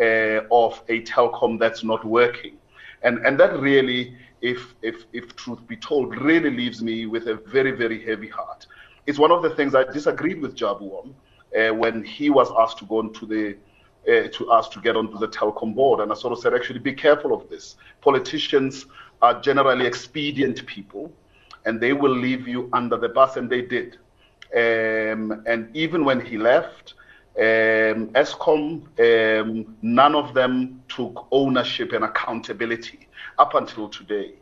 uh, 0.00 0.40
of 0.50 0.80
a 0.88 1.02
telecom 1.02 1.58
that's 1.58 1.82
not 1.82 2.04
working. 2.04 2.56
And, 3.02 3.18
and 3.26 3.38
that 3.38 3.58
really, 3.60 4.16
if, 4.44 4.74
if, 4.82 5.06
if 5.14 5.34
truth 5.36 5.66
be 5.66 5.76
told, 5.76 6.20
really 6.20 6.50
leaves 6.50 6.82
me 6.82 7.06
with 7.06 7.28
a 7.28 7.36
very, 7.46 7.70
very 7.70 8.04
heavy 8.04 8.28
heart. 8.28 8.66
It's 9.06 9.18
one 9.18 9.32
of 9.32 9.42
the 9.42 9.48
things 9.48 9.74
I 9.74 9.84
disagreed 9.84 10.40
with 10.42 10.54
Jabu 10.54 10.88
on 11.00 11.14
uh, 11.58 11.74
when 11.74 12.04
he 12.04 12.28
was 12.28 12.52
asked 12.58 12.78
to 12.78 12.84
go 12.84 13.00
into 13.00 13.24
the 13.26 13.56
uh, 14.06 14.28
to 14.36 14.50
us 14.50 14.68
to 14.68 14.82
get 14.82 14.96
onto 14.96 15.18
the 15.18 15.28
telecom 15.28 15.74
board. 15.74 16.00
And 16.00 16.12
I 16.12 16.14
sort 16.14 16.34
of 16.34 16.38
said, 16.38 16.52
actually, 16.52 16.80
be 16.80 16.92
careful 16.92 17.32
of 17.32 17.48
this. 17.48 17.76
Politicians 18.02 18.84
are 19.22 19.40
generally 19.40 19.86
expedient 19.86 20.66
people, 20.66 21.10
and 21.64 21.80
they 21.80 21.94
will 21.94 22.14
leave 22.14 22.46
you 22.46 22.68
under 22.74 22.98
the 22.98 23.08
bus, 23.08 23.38
and 23.38 23.48
they 23.48 23.62
did. 23.62 23.96
Um, 24.54 25.42
and 25.46 25.74
even 25.74 26.04
when 26.04 26.20
he 26.20 26.36
left, 26.36 26.92
um, 27.38 28.10
Eskom, 28.22 28.66
um, 29.00 29.74
none 29.80 30.14
of 30.14 30.34
them 30.34 30.82
took 30.88 31.26
ownership 31.30 31.92
and 31.92 32.04
accountability 32.04 33.08
up 33.38 33.54
until 33.54 33.88
today. 33.88 34.34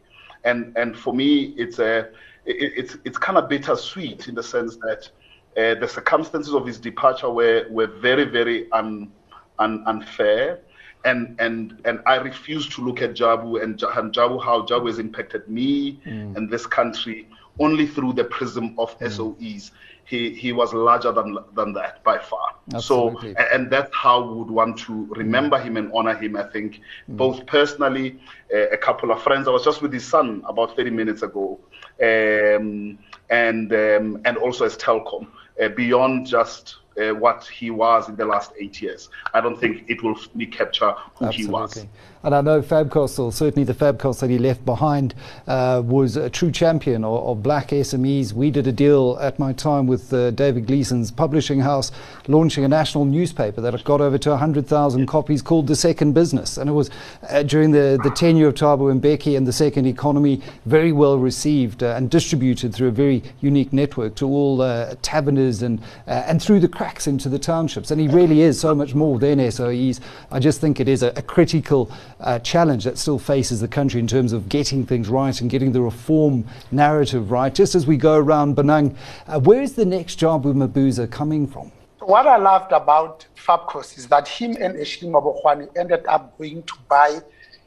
And 0.45 0.77
and 0.77 0.97
for 0.97 1.15
me, 1.15 1.55
it's 1.57 1.79
a 1.79 2.09
it, 2.45 2.73
it's 2.77 2.97
it's 3.05 3.19
kind 3.19 3.39
of 3.39 3.49
bittersweet 3.49 4.29
in 4.29 4.35
the 4.35 4.43
sense 4.43 4.77
that 4.77 5.09
uh, 5.57 5.79
the 5.79 5.89
circumstances 5.89 6.55
of 6.55 6.67
his 6.67 6.79
departure 6.79 7.31
were 7.31 7.67
were 7.71 7.87
very 7.87 8.25
very 8.25 8.71
un, 8.73 9.13
un, 9.59 9.85
unfair. 9.87 10.61
And, 11.05 11.35
and 11.41 11.81
and 11.85 11.99
I 12.07 12.17
refuse 12.17 12.69
to 12.77 12.81
look 12.81 13.03
at 13.03 13.15
Jabu 13.15 13.61
and, 13.61 13.83
and 13.83 14.15
Jabu 14.15 14.41
how 14.41 14.63
Jabu 14.63 14.87
has 14.87 15.01
impacted 15.01 15.49
me 15.49 16.01
mm. 16.07 16.37
and 16.37 16.49
this 16.49 16.65
country 16.65 17.29
only 17.59 17.89
through 17.89 18.13
the 18.13 18.23
prism 18.23 18.79
of 18.79 18.97
mm. 19.01 19.11
SOEs 19.11 19.73
he 20.05 20.35
he 20.35 20.53
was 20.53 20.73
larger 20.75 21.13
than 21.13 21.39
than 21.55 21.73
that 21.75 22.03
by 22.05 22.19
far. 22.19 22.55
Absolutely. 22.75 23.35
So 23.35 23.41
and 23.53 23.71
that's 23.71 23.95
how 23.95 24.23
we 24.23 24.39
would 24.39 24.51
want 24.51 24.79
to 24.81 25.07
remember 25.11 25.59
him 25.59 25.77
and 25.77 25.91
honor 25.93 26.15
him. 26.15 26.37
I 26.37 26.45
think 26.45 26.81
mm. 27.09 27.17
both 27.17 27.47
personally, 27.47 28.19
uh, 28.55 28.69
a 28.71 28.77
couple 28.77 29.11
of 29.11 29.23
friends. 29.23 29.49
I 29.49 29.51
was 29.51 29.65
just 29.65 29.83
with 29.83 29.93
his 29.93 30.07
son 30.07 30.43
about 30.47 30.77
30 30.77 30.91
minutes 30.91 31.23
ago, 31.23 31.59
um, 32.03 32.99
and 33.31 33.73
um, 33.73 34.21
and 34.25 34.37
also 34.37 34.65
as 34.65 34.77
Telkom. 34.77 35.27
Uh, 35.63 35.69
beyond 35.69 36.27
just 36.27 36.77
uh, 37.01 37.15
what 37.15 37.45
he 37.45 37.71
was 37.71 38.09
in 38.09 38.17
the 38.17 38.25
last 38.25 38.53
eight 38.59 38.81
years. 38.83 39.09
I 39.35 39.41
don't 39.41 39.59
think 39.59 39.85
it 39.89 40.03
will 40.03 40.17
capture 40.51 40.93
who 41.15 41.27
Absolutely. 41.27 41.43
he 41.45 41.47
was. 41.47 41.87
And 42.25 42.37
I 42.37 42.41
know 42.41 42.63
Fabcostal, 42.63 43.33
certainly 43.33 43.65
the 43.65 43.75
Fabcos 43.75 44.21
that 44.21 44.31
he 44.31 44.39
left 44.39 44.65
behind, 44.65 45.15
uh, 45.49 45.83
was 45.85 46.17
a 46.17 46.31
true 46.31 46.53
champion 46.53 47.05
of, 47.05 47.27
of, 47.27 47.43
black 47.43 47.69
SMEs. 47.71 48.33
We 48.33 48.53
did 48.53 48.69
a 48.69 48.73
deal 48.73 49.19
at 49.21 49.41
my 49.41 49.53
time 49.53 49.89
with 49.89 50.13
uh, 50.13 50.31
David 50.31 50.67
Gleason's 50.67 51.11
publishing 51.11 51.59
house, 51.59 51.91
launching 52.29 52.65
a 52.65 52.69
national 52.69 53.07
newspaper 53.07 53.61
that 53.61 53.83
got 53.83 54.01
over 54.01 54.19
to 54.19 54.31
100,000 54.31 55.07
copies 55.07 55.43
called 55.43 55.67
The 55.67 55.75
Second 55.75 56.13
Business. 56.13 56.59
And 56.59 56.71
it 56.71 56.73
was 56.73 56.91
uh, 57.29 57.43
during 57.43 57.73
the, 57.73 57.99
the 58.05 58.11
tenure 58.11 58.49
of 58.49 58.55
Thabo 58.55 59.01
Mbeki 59.01 59.37
and 59.37 59.45
The 59.45 59.53
Second 59.53 59.87
Economy, 59.87 60.41
very 60.65 60.93
well 60.93 61.19
received 61.19 61.83
uh, 61.83 61.97
and 61.97 62.09
distributed 62.09 62.73
through 62.73 62.89
a 62.89 62.93
very 62.93 63.25
unique 63.41 63.73
network 63.73 64.15
to 64.17 64.29
all 64.29 64.61
uh, 64.61 64.95
taverners 65.03 65.63
and, 65.63 65.81
uh, 66.07 66.23
and 66.27 66.41
through 66.41 66.61
the 66.61 66.69
cracks 66.83 67.07
into 67.07 67.29
the 67.29 67.39
townships. 67.39 67.93
And 67.93 68.01
he 68.01 68.09
really 68.09 68.41
is 68.41 68.59
so 68.59 68.75
much 68.75 68.93
more 68.93 69.17
than 69.17 69.39
SOEs. 69.39 70.01
I 70.33 70.41
just 70.41 70.61
think 70.61 70.81
it 70.81 70.89
is 70.89 71.05
a, 71.05 71.13
a 71.15 71.23
critical 71.23 71.93
uh, 72.19 72.41
challenge 72.41 72.83
that 72.83 72.99
still 72.99 73.21
faces 73.21 73.61
the 73.61 73.69
country 73.69 74.01
in 74.01 74.09
terms 74.09 74.33
of 74.33 74.49
getting 74.49 74.85
things 74.85 75.09
right 75.09 75.41
and 75.41 75.49
getting 75.49 75.71
the 75.71 75.81
reform 75.81 76.45
narrative 76.73 77.31
right. 77.31 77.55
Just 77.55 77.77
as 77.77 77.87
we 77.87 77.97
go 77.97 78.17
around 78.17 78.57
Bonang, 78.57 78.97
uh, 79.29 79.39
where 79.39 79.63
is 79.63 79.75
the 79.75 79.85
next 79.85 80.19
Jabu 80.19 80.53
Mabuza 80.55 81.09
coming 81.09 81.47
from? 81.47 81.71
What 82.01 82.27
I 82.27 82.37
loved 82.37 82.73
about 82.73 83.27
Fabcos 83.37 83.97
is 83.97 84.09
that 84.09 84.27
him 84.27 84.57
and 84.61 84.77
Ashley 84.81 85.09
Mabokwani 85.09 85.69
ended 85.79 86.05
up 86.09 86.37
going 86.37 86.65
to 86.65 86.75
buy 86.89 87.21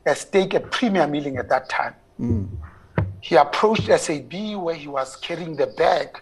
a 0.05 0.13
stake 0.13 0.55
at 0.55 0.69
Premier 0.71 1.07
Milling 1.07 1.37
at 1.37 1.47
that 1.47 1.69
time. 1.69 1.95
Mm. 2.19 2.49
He 3.21 3.35
approached 3.35 3.87
SAB 3.97 4.33
where 4.57 4.75
he 4.75 4.89
was 4.89 5.15
carrying 5.15 5.55
the 5.55 5.67
bag 5.67 6.19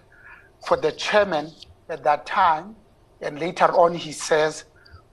for 0.67 0.77
the 0.77 0.91
chairman 0.91 1.49
at 1.89 2.03
that 2.03 2.27
time. 2.27 2.75
And 3.23 3.39
later 3.39 3.65
on, 3.65 3.95
he 3.95 4.11
says, 4.11 4.65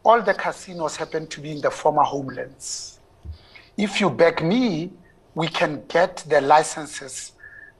all 0.02 0.20
the 0.22 0.34
casinos 0.34 0.96
happen 0.96 1.26
to 1.28 1.40
be 1.40 1.52
in 1.52 1.60
the 1.60 1.70
former 1.70 2.02
homelands 2.02 3.00
if 3.80 3.98
you 4.00 4.10
back 4.10 4.42
me, 4.42 4.90
we 5.34 5.48
can 5.48 5.82
get 5.88 6.24
the 6.28 6.40
licenses, 6.42 7.32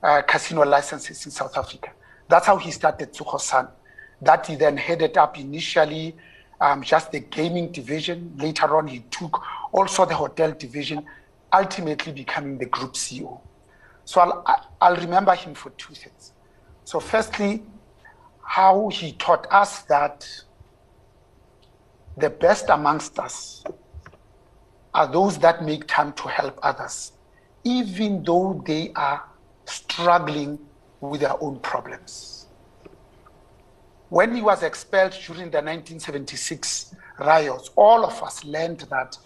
uh, 0.03 0.23
casino 0.23 0.63
licenses 0.65 1.27
in 1.27 1.31
South 1.31 1.57
Africa. 1.59 1.91
That's 2.27 2.47
how 2.47 2.57
he 2.57 2.71
started 2.71 3.13
Tsogo 3.13 3.39
Sun. 3.39 3.69
That 4.23 4.47
he 4.47 4.57
then 4.57 4.77
headed 4.79 5.19
up 5.19 5.39
initially 5.39 6.17
um, 6.61 6.83
just 6.83 7.13
the 7.13 7.21
gaming 7.21 7.71
division. 7.71 8.35
Later 8.39 8.77
on, 8.79 8.87
he 8.87 9.01
took 9.11 9.43
also 9.73 10.07
the 10.07 10.15
hotel 10.15 10.53
division, 10.53 11.05
ultimately 11.53 12.13
becoming 12.13 12.57
the 12.57 12.67
group 12.67 12.95
CEO. 12.95 13.41
So 14.05 14.21
I'll, 14.21 14.67
I'll 14.81 14.97
remember 14.97 15.35
him 15.35 15.55
for 15.55 15.71
two 15.71 15.95
things. 15.95 16.33
So, 16.85 16.99
firstly, 16.99 17.63
how 18.51 18.89
he 18.89 19.13
taught 19.13 19.47
us 19.53 19.83
that 19.83 20.27
the 22.17 22.29
best 22.29 22.69
amongst 22.69 23.17
us 23.21 23.63
are 24.93 25.07
those 25.07 25.39
that 25.39 25.65
make 25.65 25.87
time 25.87 26.13
to 26.15 26.27
help 26.27 26.59
others, 26.65 27.13
even 27.63 28.25
though 28.25 28.61
they 28.67 28.91
are 28.97 29.23
struggling 29.67 30.59
with 31.01 31.21
their 31.21 31.41
own 31.41 31.61
problems. 31.61 32.47
When 34.09 34.35
he 34.35 34.43
was 34.43 34.65
expelled 34.65 35.13
during 35.13 35.53
the 35.53 35.63
1976 35.63 36.97
riots, 37.21 37.71
all 37.77 38.05
of 38.05 38.21
us 38.21 38.45
learned 38.45 38.81
that 38.91 39.17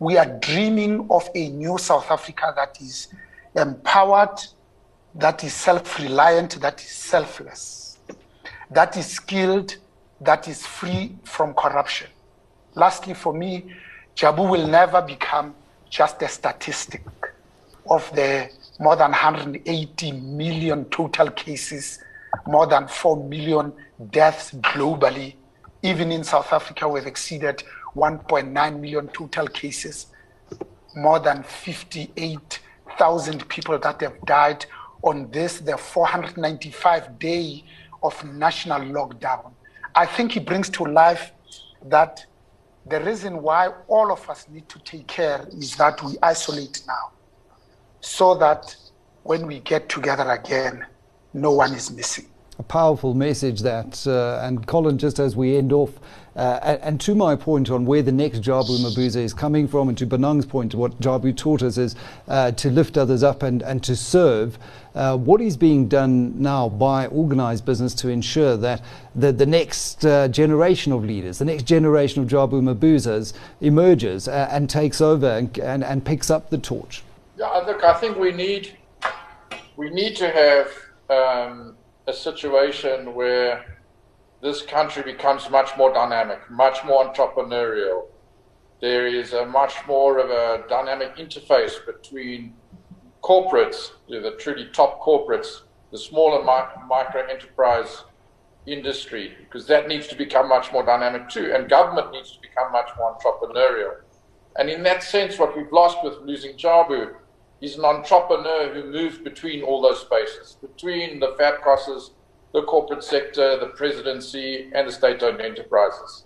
we 0.00 0.16
are 0.18 0.26
dreaming 0.40 1.06
of 1.08 1.30
a 1.36 1.50
new 1.50 1.78
South 1.78 2.10
Africa 2.10 2.52
that 2.56 2.80
is 2.80 3.06
empowered, 3.54 4.40
that 5.14 5.44
is 5.44 5.54
self 5.54 6.00
reliant, 6.00 6.60
that 6.60 6.80
is 6.80 6.88
selfless, 6.88 7.81
that 8.74 8.96
is 8.96 9.06
skilled, 9.06 9.76
that 10.20 10.48
is 10.48 10.66
free 10.66 11.14
from 11.24 11.54
corruption. 11.54 12.08
Lastly, 12.74 13.14
for 13.14 13.32
me, 13.32 13.72
Jabu 14.16 14.50
will 14.50 14.66
never 14.66 15.00
become 15.02 15.54
just 15.90 16.20
a 16.22 16.28
statistic 16.28 17.04
of 17.88 18.10
the 18.14 18.48
more 18.78 18.96
than 18.96 19.10
180 19.10 20.12
million 20.12 20.84
total 20.86 21.28
cases, 21.30 21.98
more 22.46 22.66
than 22.66 22.88
4 22.88 23.28
million 23.28 23.74
deaths 24.10 24.52
globally. 24.52 25.34
Even 25.82 26.10
in 26.12 26.24
South 26.24 26.50
Africa, 26.52 26.88
we've 26.88 27.06
exceeded 27.06 27.62
1.9 27.94 28.80
million 28.80 29.08
total 29.08 29.46
cases, 29.48 30.06
more 30.96 31.18
than 31.18 31.42
58,000 31.42 33.46
people 33.48 33.78
that 33.78 34.00
have 34.00 34.18
died 34.24 34.64
on 35.02 35.30
this, 35.30 35.60
the 35.60 35.76
495 35.76 37.18
day 37.18 37.62
of 38.02 38.24
national 38.24 38.80
lockdown. 38.80 39.52
I 39.94 40.06
think 40.06 40.32
he 40.32 40.40
brings 40.40 40.68
to 40.70 40.84
life 40.84 41.32
that 41.86 42.24
the 42.86 43.00
reason 43.00 43.42
why 43.42 43.70
all 43.88 44.10
of 44.10 44.28
us 44.28 44.46
need 44.48 44.68
to 44.68 44.78
take 44.80 45.06
care 45.06 45.46
is 45.56 45.76
that 45.76 46.02
we 46.02 46.16
isolate 46.22 46.82
now 46.86 47.12
so 48.00 48.34
that 48.34 48.74
when 49.22 49.46
we 49.46 49.60
get 49.60 49.88
together 49.88 50.28
again, 50.30 50.84
no 51.32 51.52
one 51.52 51.72
is 51.74 51.90
missing. 51.92 52.26
A 52.58 52.62
powerful 52.62 53.14
message 53.14 53.60
that, 53.60 54.04
uh, 54.06 54.44
and 54.46 54.66
Colin, 54.66 54.98
just 54.98 55.18
as 55.18 55.36
we 55.36 55.56
end 55.56 55.72
off, 55.72 55.90
uh, 56.34 56.78
and, 56.82 57.00
to 57.00 57.14
my 57.14 57.36
point 57.36 57.70
on 57.70 57.84
where 57.84 58.02
the 58.02 58.12
next 58.12 58.40
Jabu 58.40 58.78
Mabuza 58.78 59.16
is 59.16 59.34
coming 59.34 59.68
from, 59.68 59.88
and 59.88 59.98
to 59.98 60.06
Bonang's 60.06 60.46
point, 60.46 60.74
what 60.74 60.98
Jabu 60.98 61.36
taught 61.36 61.62
us 61.62 61.76
is 61.76 61.94
uh, 62.28 62.52
to 62.52 62.70
lift 62.70 62.96
others 62.96 63.22
up 63.22 63.42
and, 63.42 63.62
and 63.62 63.82
to 63.84 63.94
serve. 63.94 64.58
Uh, 64.94 65.16
what 65.16 65.40
is 65.40 65.56
being 65.56 65.88
done 65.88 66.40
now 66.40 66.68
by 66.68 67.06
organised 67.08 67.66
business 67.66 67.94
to 67.94 68.08
ensure 68.08 68.56
that 68.56 68.82
the, 69.14 69.32
the 69.32 69.46
next 69.46 70.04
uh, 70.06 70.28
generation 70.28 70.92
of 70.92 71.04
leaders, 71.04 71.38
the 71.38 71.44
next 71.44 71.64
generation 71.64 72.22
of 72.22 72.28
Jabu 72.28 72.62
Mabuzas 72.62 73.34
emerges 73.60 74.26
uh, 74.26 74.48
and 74.50 74.70
takes 74.70 75.00
over 75.00 75.28
and, 75.28 75.58
and, 75.58 75.84
and, 75.84 76.04
picks 76.04 76.30
up 76.30 76.50
the 76.50 76.58
torch? 76.58 77.02
Yeah, 77.38 77.48
look, 77.66 77.84
I 77.84 77.94
think 77.94 78.18
we 78.18 78.32
need 78.32 78.76
we 79.76 79.90
need 79.90 80.16
to 80.16 80.28
have 80.30 80.68
um, 81.08 81.76
a 82.06 82.12
situation 82.12 83.14
where 83.14 83.71
this 84.42 84.60
country 84.60 85.04
becomes 85.04 85.48
much 85.50 85.70
more 85.76 85.92
dynamic, 85.94 86.50
much 86.50 86.84
more 86.84 87.04
entrepreneurial. 87.04 88.06
There 88.80 89.06
is 89.06 89.32
a 89.32 89.46
much 89.46 89.74
more 89.86 90.18
of 90.18 90.30
a 90.30 90.68
dynamic 90.68 91.16
interface 91.16 91.74
between 91.86 92.54
corporates, 93.22 93.92
the 94.08 94.34
truly 94.40 94.68
top 94.72 95.00
corporates, 95.00 95.62
the 95.92 95.98
smaller 95.98 96.42
micro 96.42 97.24
enterprise 97.30 98.02
industry, 98.66 99.36
because 99.38 99.66
that 99.68 99.86
needs 99.86 100.08
to 100.08 100.16
become 100.16 100.48
much 100.48 100.72
more 100.72 100.84
dynamic 100.84 101.28
too, 101.28 101.52
and 101.54 101.70
government 101.70 102.10
needs 102.10 102.32
to 102.32 102.40
become 102.40 102.72
much 102.72 102.90
more 102.98 103.16
entrepreneurial. 103.16 103.94
And 104.56 104.68
in 104.68 104.82
that 104.82 105.04
sense, 105.04 105.38
what 105.38 105.56
we've 105.56 105.72
lost 105.72 105.98
with 106.02 106.14
losing 106.22 106.56
Jabu 106.56 107.14
is 107.60 107.76
an 107.76 107.84
entrepreneur 107.84 108.74
who 108.74 108.90
moves 108.90 109.18
between 109.18 109.62
all 109.62 109.80
those 109.80 110.00
spaces, 110.00 110.56
between 110.60 111.20
the 111.20 111.36
Fabcoses, 111.38 112.10
the 112.52 112.62
corporate 112.62 113.02
sector, 113.02 113.58
the 113.58 113.68
presidency, 113.68 114.70
and 114.74 114.88
the 114.88 114.92
state 114.92 115.22
owned 115.22 115.40
enterprises. 115.40 116.24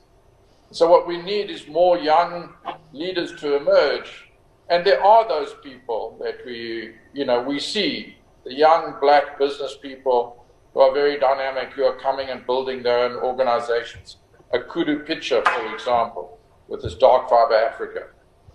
So, 0.72 0.90
what 0.90 1.06
we 1.06 1.22
need 1.22 1.50
is 1.50 1.68
more 1.68 1.96
young 1.96 2.54
leaders 2.92 3.34
to 3.40 3.56
emerge. 3.56 4.30
And 4.68 4.84
there 4.84 5.02
are 5.02 5.28
those 5.28 5.54
people 5.62 6.18
that 6.20 6.44
we, 6.44 6.94
you 7.14 7.24
know, 7.24 7.40
we 7.40 7.60
see 7.60 8.16
the 8.44 8.52
young 8.52 8.96
black 9.00 9.38
business 9.38 9.76
people 9.80 10.44
who 10.74 10.80
are 10.80 10.92
very 10.92 11.18
dynamic, 11.20 11.72
who 11.72 11.84
are 11.84 11.98
coming 11.98 12.30
and 12.30 12.44
building 12.46 12.82
their 12.82 12.98
own 12.98 13.16
organizations. 13.16 14.16
A 14.52 14.58
Kudu 14.58 15.04
Pitcher, 15.04 15.42
for 15.44 15.74
example, 15.74 16.38
with 16.68 16.82
this 16.82 16.96
Dark 16.96 17.28
Fiber 17.30 17.54
Africa. 17.54 18.08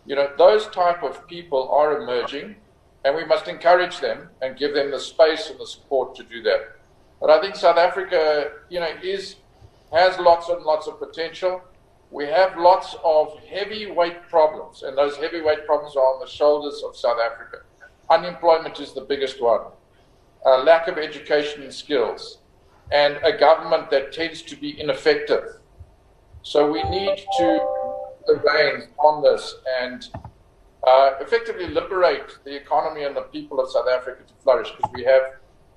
You 0.06 0.16
know, 0.16 0.30
those 0.38 0.68
type 0.68 1.04
of 1.04 1.26
people 1.28 1.70
are 1.72 2.02
emerging, 2.02 2.58
and 3.06 3.16
we 3.16 3.24
must 3.24 3.48
encourage 3.48 4.00
them 4.00 4.30
and 4.42 4.58
give 4.58 4.74
them 4.74 4.92
the 4.92 5.00
space 5.00 5.50
and 5.50 5.60
the 5.60 5.66
support 5.66 6.16
to 6.16 6.24
do 6.24 6.42
that. 6.44 6.76
But 7.22 7.30
I 7.30 7.40
think 7.40 7.56
South 7.56 7.78
Africa, 7.78 8.52
you 8.70 8.80
know, 8.80 8.90
is 9.04 9.36
has 9.94 10.18
lots 10.18 10.50
and 10.50 10.64
lots 10.64 10.88
of 10.88 11.00
potential. 11.00 11.62
We 12.10 12.26
have 12.26 12.58
lots 12.58 12.96
of 13.04 13.38
heavyweight 13.48 14.28
problems, 14.28 14.84
and 14.84 14.98
those 14.98 15.16
heavyweight 15.18 15.66
problems 15.66 15.96
are 15.96 16.02
on 16.02 16.20
the 16.20 16.28
shoulders 16.28 16.84
of 16.86 16.98
South 16.98 17.20
Africa. 17.20 17.60
Unemployment 18.10 18.80
is 18.80 18.94
the 18.94 19.02
biggest 19.02 19.42
one, 19.42 19.62
uh, 20.46 20.64
lack 20.64 20.88
of 20.88 20.98
education 20.98 21.62
and 21.62 21.74
skills, 21.74 22.40
and 22.92 23.18
a 23.24 23.38
government 23.38 23.90
that 23.92 24.12
tends 24.12 24.42
to 24.42 24.56
be 24.56 24.80
ineffective. 24.82 25.60
So 26.42 26.70
we 26.70 26.84
need 26.84 27.18
to 27.38 27.82
the 28.28 28.36
reins 28.36 28.86
on 28.98 29.22
this 29.24 29.56
and 29.82 30.10
uh, 30.88 31.12
effectively 31.20 31.68
liberate 31.68 32.38
the 32.44 32.56
economy 32.56 33.04
and 33.04 33.16
the 33.16 33.22
people 33.22 33.60
of 33.60 33.70
South 33.70 33.88
Africa 33.88 34.24
to 34.28 34.34
flourish 34.44 34.72
because 34.72 34.92
we 34.94 35.04
have 35.04 35.22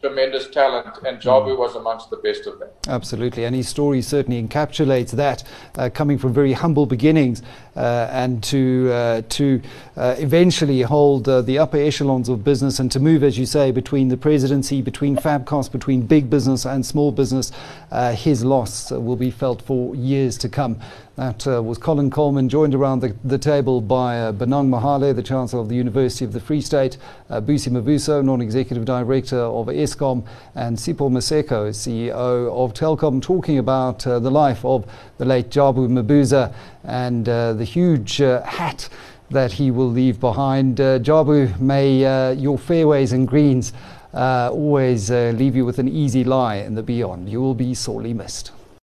tremendous 0.04 0.48
talent, 0.48 0.98
and 1.06 1.18
Jabu 1.18 1.54
mm. 1.54 1.58
was 1.58 1.76
amongst 1.76 2.10
the 2.10 2.18
best 2.18 2.46
of 2.46 2.58
them. 2.58 2.68
Absolutely, 2.88 3.44
and 3.44 3.56
his 3.56 3.68
story 3.68 4.02
certainly 4.02 4.42
encapsulates 4.42 5.12
that, 5.12 5.42
uh, 5.78 5.88
coming 5.94 6.18
from 6.18 6.34
very 6.34 6.52
humble 6.52 6.84
beginnings 6.84 7.40
uh, 7.74 8.08
and 8.10 8.42
to 8.42 8.90
uh, 8.92 9.22
to 9.30 9.62
uh, 9.96 10.14
eventually 10.18 10.82
hold 10.82 11.26
uh, 11.26 11.40
the 11.40 11.58
upper 11.58 11.78
echelons 11.78 12.28
of 12.28 12.44
business 12.44 12.78
and 12.78 12.92
to 12.92 13.00
move, 13.00 13.24
as 13.24 13.38
you 13.38 13.46
say, 13.46 13.70
between 13.70 14.08
the 14.08 14.16
presidency, 14.18 14.82
between 14.82 15.16
Fabcos, 15.16 15.72
between 15.72 16.02
big 16.02 16.28
business 16.28 16.66
and 16.66 16.84
small 16.84 17.10
business. 17.10 17.50
Uh, 17.90 18.12
his 18.12 18.44
loss 18.44 18.90
will 18.90 19.16
be 19.16 19.30
felt 19.30 19.62
for 19.62 19.94
years 19.96 20.36
to 20.36 20.50
come. 20.50 20.78
That 21.16 21.46
uh, 21.46 21.62
was 21.62 21.78
Colin 21.78 22.10
Coleman, 22.10 22.48
joined 22.48 22.74
around 22.74 22.98
the, 22.98 23.14
the 23.22 23.38
table 23.38 23.80
by 23.80 24.18
uh, 24.18 24.32
Bonang 24.32 24.68
Mohale, 24.68 25.14
the 25.14 25.22
Chancellor 25.22 25.60
of 25.60 25.68
the 25.68 25.76
University 25.76 26.24
of 26.24 26.32
the 26.32 26.40
Free 26.40 26.60
State, 26.60 26.96
uh, 27.30 27.40
Busi 27.40 27.68
Mavuso, 27.68 28.20
Non-Executive 28.24 28.84
Director 28.84 29.38
of 29.38 29.68
Eskom, 29.68 30.26
and 30.56 30.76
Sipho 30.76 31.08
Maseko, 31.08 31.68
CEO 31.70 32.50
of 32.50 32.74
Telkom, 32.74 33.22
talking 33.22 33.58
about 33.58 34.04
uh, 34.08 34.18
the 34.18 34.30
life 34.30 34.64
of 34.64 34.90
the 35.18 35.24
late 35.24 35.50
Jabu 35.50 35.86
Mabuza 35.86 36.52
and 36.82 37.28
uh, 37.28 37.52
the 37.52 37.64
huge 37.64 38.20
uh, 38.20 38.42
hat 38.42 38.88
that 39.30 39.52
he 39.52 39.70
will 39.70 39.90
leave 39.90 40.18
behind. 40.18 40.80
Uh, 40.80 40.98
Jabu, 40.98 41.60
may 41.60 42.34
your 42.34 42.58
fairways 42.58 43.12
and 43.12 43.28
greens 43.28 43.72
always 44.12 45.10
leave 45.10 45.54
you 45.54 45.64
with 45.64 45.78
an 45.78 45.88
easy 45.88 46.24
lie 46.24 46.56
in 46.56 46.74
the 46.74 46.82
beyond. 46.82 47.28
You 47.28 47.40
will 47.40 47.54
be 47.54 47.72
sorely 47.72 48.12
missed. 48.12 48.50